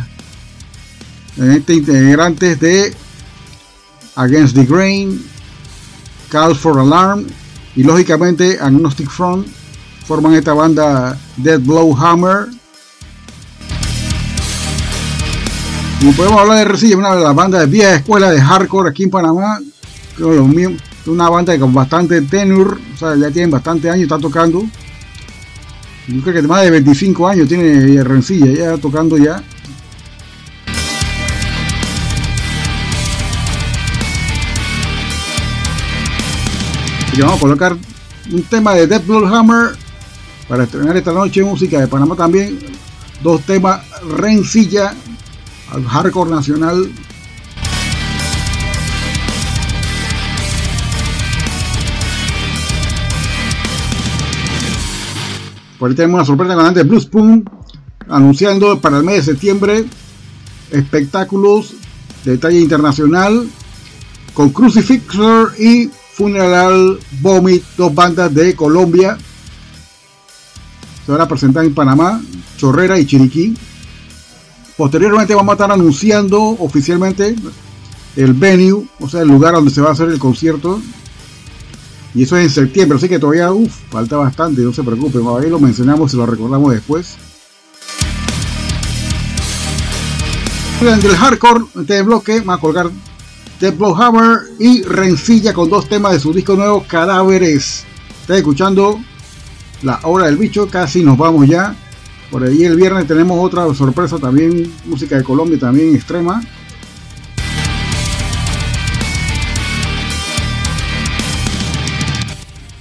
[1.37, 2.93] este integrantes de
[4.19, 5.23] Against the Grain,
[6.29, 7.25] Cause for Alarm
[7.75, 9.47] y lógicamente Agnostic Front
[10.05, 12.47] forman esta banda Dead Blow Hammer.
[16.01, 19.03] Y podemos hablar de Resilla, una de las bandas de vieja escuela de hardcore aquí
[19.03, 19.59] en Panamá.
[21.05, 24.63] Una banda con bastante tenure, o sea, ya tienen bastante años, está tocando.
[26.07, 29.41] Yo creo que más de 25 años tiene Rencilla, ya tocando ya.
[37.21, 37.75] Vamos a colocar
[38.31, 39.75] un tema de Death Blood Hammer
[40.47, 42.57] para estrenar esta noche música de Panamá también.
[43.21, 43.81] Dos temas
[44.17, 44.93] Rencilla
[45.71, 46.89] al hardcore nacional.
[55.77, 57.49] Por ahí tenemos una sorpresa con de Blue Spoon
[58.07, 59.85] anunciando para el mes de septiembre
[60.71, 61.73] espectáculos
[62.23, 63.49] de talla internacional
[64.33, 65.89] con Crucifixer y
[66.19, 69.17] Funeral Vomit, dos bandas de Colombia.
[71.05, 72.21] Se van a presentar en Panamá,
[72.57, 73.55] Chorrera y Chiriquí.
[74.75, 77.37] Posteriormente vamos a estar anunciando oficialmente
[78.17, 80.81] el venue, o sea, el lugar donde se va a hacer el concierto.
[82.13, 85.49] Y eso es en septiembre, así que todavía uf, falta bastante, no se preocupen, ahí
[85.49, 87.15] lo mencionamos y lo recordamos después.
[90.81, 92.89] Del hardcore, este bloque, va a colgar
[93.59, 97.83] Death Blow Hammer y Rencilla con dos temas de su disco nuevo, Cadáveres.
[98.21, 98.99] Está escuchando
[99.83, 101.75] La Hora del Bicho, casi nos vamos ya.
[102.31, 106.41] Por ahí el viernes tenemos otra sorpresa también, música de Colombia también extrema.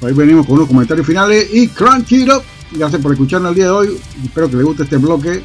[0.01, 2.31] Ahí venimos con unos comentarios finales y Crunch It.
[2.71, 4.01] Gracias por escucharnos el día de hoy.
[4.23, 5.43] Espero que les guste este bloque.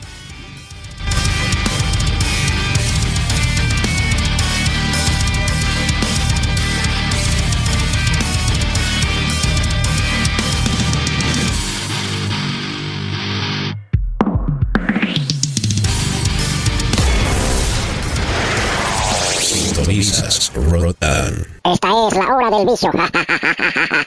[22.15, 22.91] La hora del vicio.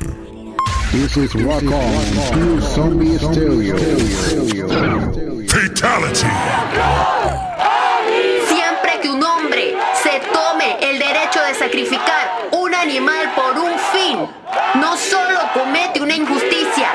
[0.92, 3.78] This is Rock On, through Zombie Stereo.
[5.48, 7.05] Fatality!
[11.76, 14.18] sacrificar un animal por un fin.
[14.76, 16.88] No solo comete una injusticia,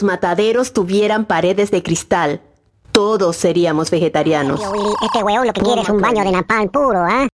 [0.00, 2.40] los mataderos tuvieran paredes de cristal,
[2.90, 4.60] todos seríamos vegetarianos.
[5.02, 7.28] Este weón lo que quiere es un baño de napalm puro, ¿ah?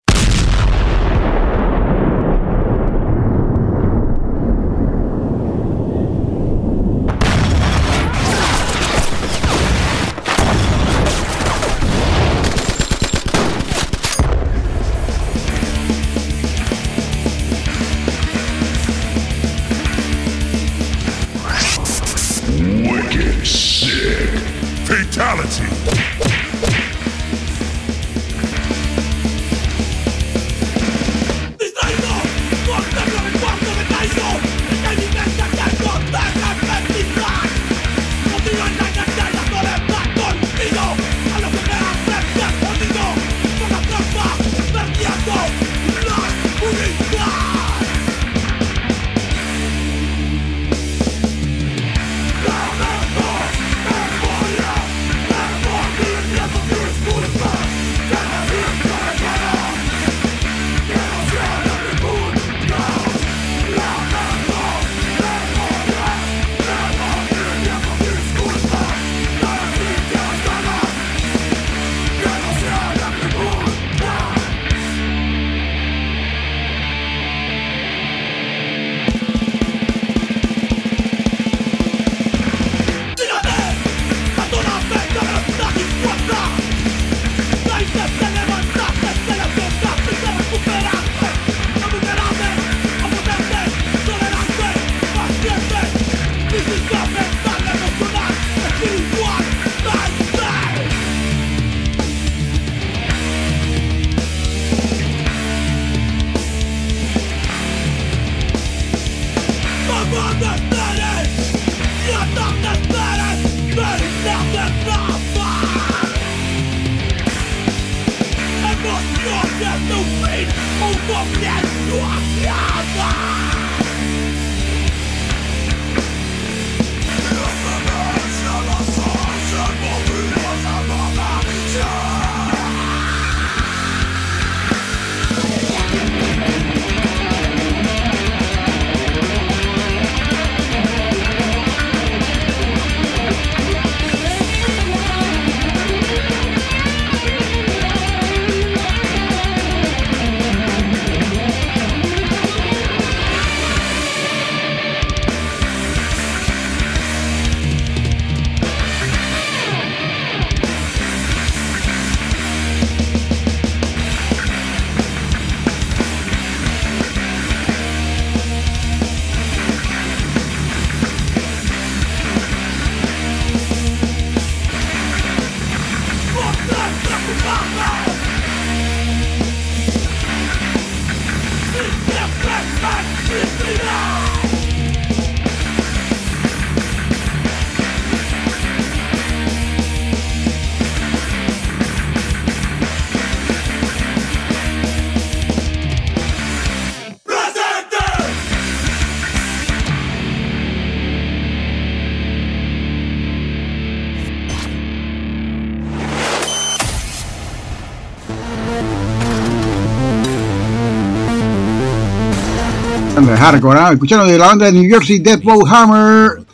[213.42, 213.92] Hardcore, ¿ah?
[213.92, 216.44] escucharon de la banda de New Jersey Deathblow Hammer.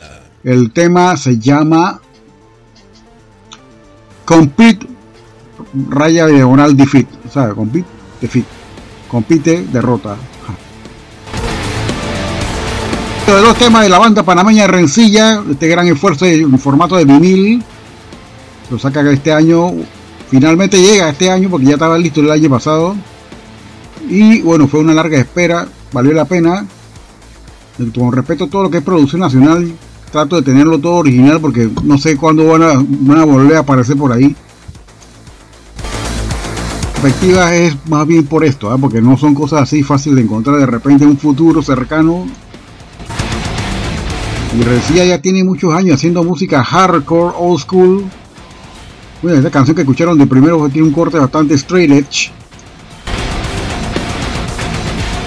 [0.43, 1.99] El tema se llama
[4.25, 4.87] Compete
[5.89, 7.07] Raya Diagonal Defeat.
[7.31, 7.53] ¿Sabes?
[7.53, 7.87] Compete
[8.19, 8.45] Defeat.
[9.07, 10.15] Compite derrota.
[13.27, 17.63] De los temas de la banda panameña Rencilla, este gran esfuerzo en formato de vinil,
[18.71, 19.71] lo saca este año,
[20.31, 22.95] finalmente llega este año porque ya estaba listo el año pasado.
[24.09, 26.65] Y bueno, fue una larga espera, valió la pena.
[27.95, 29.71] Con respeto a todo lo que es producción nacional,
[30.11, 34.11] trato de tenerlo todo original porque no sé cuándo van a, volver a aparecer por
[34.11, 34.35] ahí.
[37.01, 38.77] Perspectiva es más bien por esto, ¿eh?
[38.79, 42.25] porque no son cosas así fáciles de encontrar de repente en un futuro cercano.
[44.57, 48.03] Y Rencilla ya tiene muchos años haciendo música hardcore, old school.
[49.21, 52.31] Bueno, esta canción que escucharon de primero tiene un corte bastante straight edge.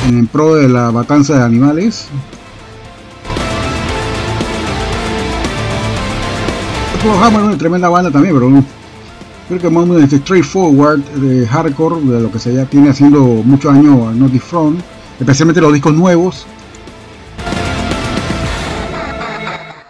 [0.06, 2.08] En pro de la matanza de animales.
[7.10, 8.48] Hammer, una tremenda banda también, pero
[9.48, 13.72] creo que más este straightforward de hardcore, de lo que se ya tiene haciendo muchos
[13.72, 14.80] años Naughty Front,
[15.18, 16.46] especialmente los discos nuevos.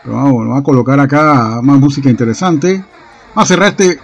[0.03, 2.83] Pero vamos, vamos a colocar acá más música interesante.
[3.35, 3.99] Vamos a cerrar este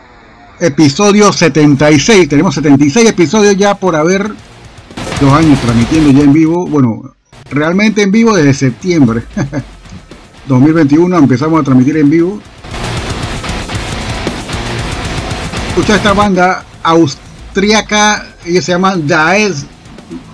[0.61, 2.29] episodio 76.
[2.29, 4.31] Tenemos 76 episodios ya por haber
[5.21, 6.67] dos años transmitiendo ya en vivo.
[6.67, 7.15] Bueno,
[7.51, 9.23] realmente en vivo desde septiembre
[10.47, 12.41] 2021 empezamos a transmitir en vivo.
[15.79, 19.55] Escucha esta banda austriaca, ella se llama Daed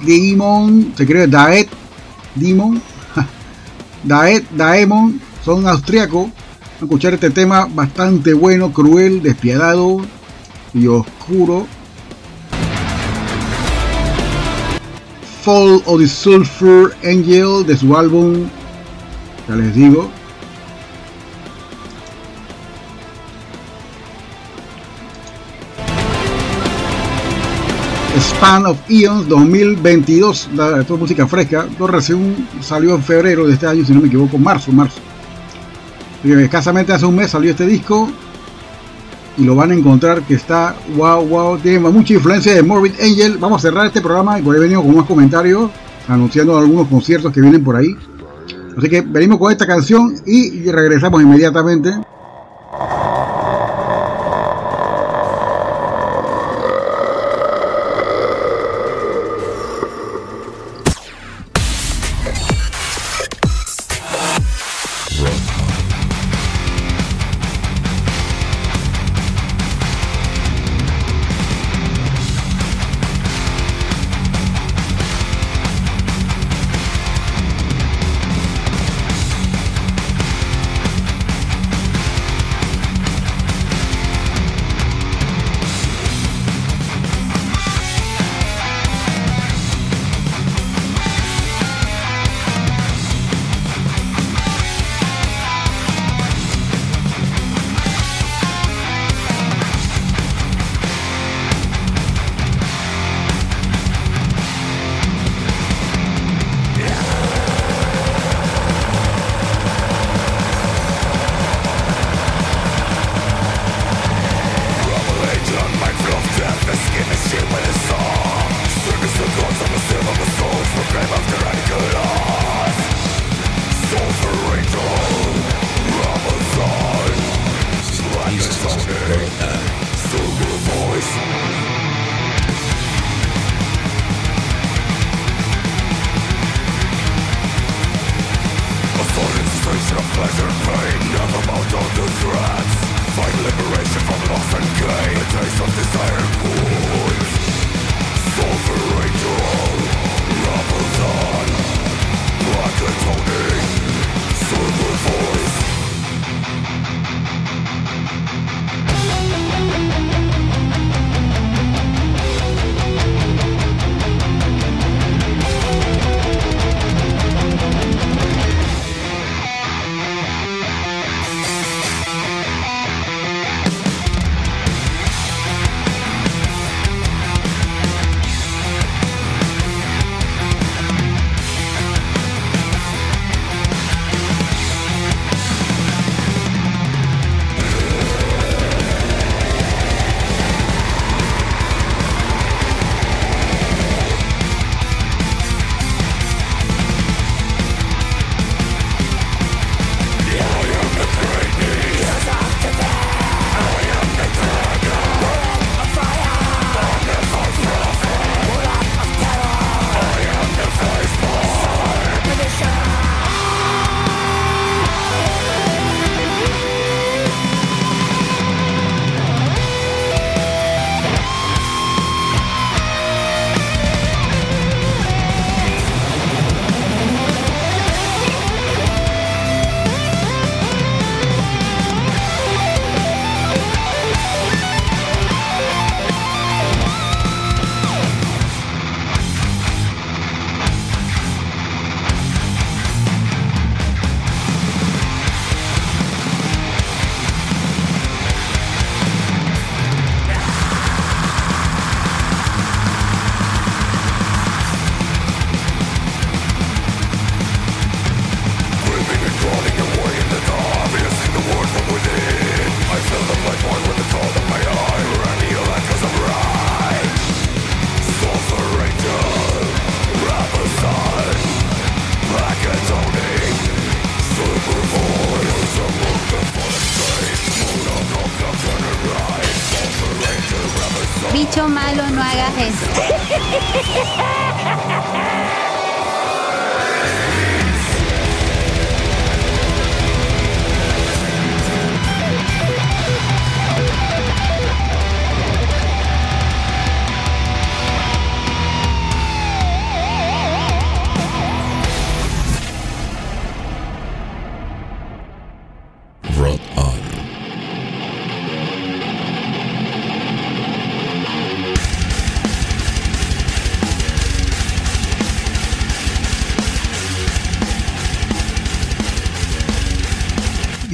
[0.00, 1.66] Demon, se cree Daed
[2.34, 2.80] Demon,
[4.04, 6.30] Daed Daemon, son austriacos.
[6.80, 9.98] Escuchar este tema bastante bueno, cruel, despiadado
[10.72, 11.66] y oscuro.
[15.42, 18.48] Fall of the Sulfur Angel de su álbum,
[19.46, 20.10] ya les digo,
[28.24, 30.50] Span of Eons 2022.
[30.54, 31.66] La, esto es música fresca.
[31.70, 35.00] Esto recién salió en febrero de este año, si no me equivoco, marzo, marzo.
[36.24, 38.10] Escasamente hace un mes salió este disco.
[39.36, 41.58] Y lo van a encontrar que está wow, wow.
[41.58, 43.36] Tiene mucha influencia de Morbid Angel.
[43.38, 45.70] Vamos a cerrar este programa y por ahí venimos con más comentarios.
[46.08, 47.94] Anunciando algunos conciertos que vienen por ahí.
[48.76, 51.90] Así que venimos con esta canción y regresamos inmediatamente.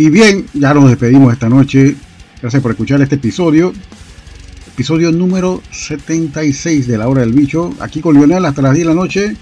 [0.00, 1.94] Y bien, ya nos despedimos esta noche.
[2.40, 3.74] Gracias por escuchar este episodio.
[4.72, 7.74] Episodio número 76 de la hora del bicho.
[7.80, 9.36] Aquí con Lionel hasta las 10 de la noche.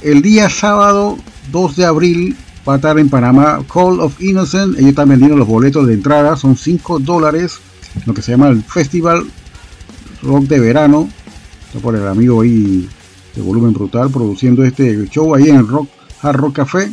[0.00, 1.18] El día sábado
[1.50, 2.36] 2 de abril
[2.68, 4.76] va a estar en Panamá Call of Innocent.
[4.76, 6.36] Ellos están vendiendo los boletos de entrada.
[6.36, 7.58] Son 5 dólares.
[8.06, 9.24] Lo que se llama el Festival
[10.22, 11.08] Rock de Verano.
[11.66, 12.88] Está por el amigo ahí
[13.34, 15.88] de volumen brutal produciendo este show ahí en Rock
[16.22, 16.92] Hard Rock Café.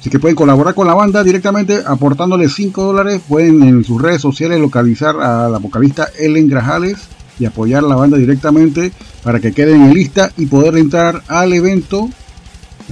[0.00, 3.22] Así que pueden colaborar con la banda directamente aportándole 5 dólares.
[3.26, 6.98] Pueden en sus redes sociales localizar a la vocalista Ellen Grajales
[7.38, 8.92] y apoyar a la banda directamente
[9.22, 12.10] para que queden en lista y poder entrar al evento.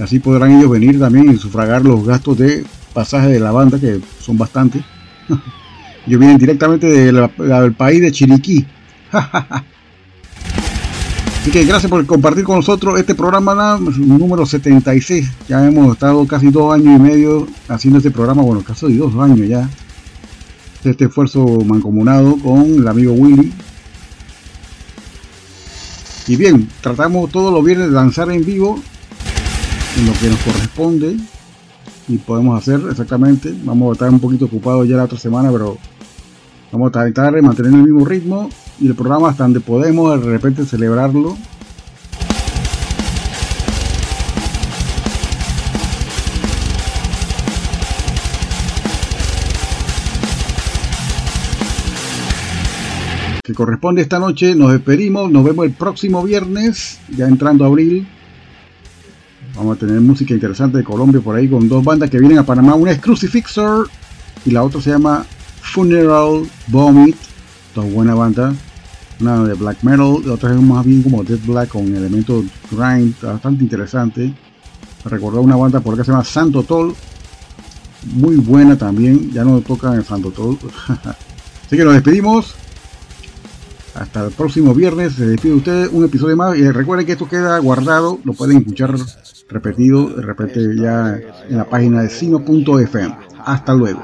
[0.01, 3.99] Así podrán ellos venir también y sufragar los gastos de pasaje de la banda, que
[4.19, 4.83] son bastantes.
[6.07, 8.65] ellos vienen directamente del, del país de Chiriquí.
[11.41, 15.29] Así que gracias por compartir con nosotros este programa número 76.
[15.49, 19.45] Ya hemos estado casi dos años y medio haciendo este programa, bueno, casi dos años
[19.47, 19.69] ya.
[20.85, 23.51] Este esfuerzo mancomunado con el amigo Willy.
[26.27, 28.81] Y bien, tratamos todos los viernes de lanzar en vivo
[30.01, 31.17] lo que nos corresponde
[32.07, 33.53] y podemos hacer exactamente.
[33.63, 35.77] Vamos a estar un poquito ocupados ya la otra semana, pero
[36.71, 38.49] vamos a tratar de mantener el mismo ritmo
[38.79, 41.37] y el programa hasta donde podemos de repente celebrarlo.
[53.43, 58.07] Que corresponde esta noche, nos despedimos, nos vemos el próximo viernes, ya entrando abril.
[59.55, 62.45] Vamos a tener música interesante de Colombia por ahí con dos bandas que vienen a
[62.45, 62.73] Panamá.
[62.73, 63.85] Una es Crucifixer
[64.45, 65.25] y la otra se llama
[65.61, 67.15] Funeral Vomit.
[67.75, 68.53] Dos buena banda.
[69.19, 73.13] Una de black metal, la otra es más bien como death black con elementos grind,
[73.21, 74.33] bastante interesante.
[75.05, 76.95] Recordar una banda por acá que se llama Santo Toll.
[78.15, 79.31] Muy buena también.
[79.31, 80.57] Ya no toca en Santo Toll.
[81.67, 82.55] Así que nos despedimos.
[83.95, 85.13] Hasta el próximo viernes.
[85.13, 86.57] Se despide usted un episodio más.
[86.57, 88.19] Y recuerden que esto queda guardado.
[88.23, 88.95] Lo pueden escuchar
[89.49, 93.17] repetido de repente ya en la página de sino.fm.
[93.45, 94.03] Hasta luego.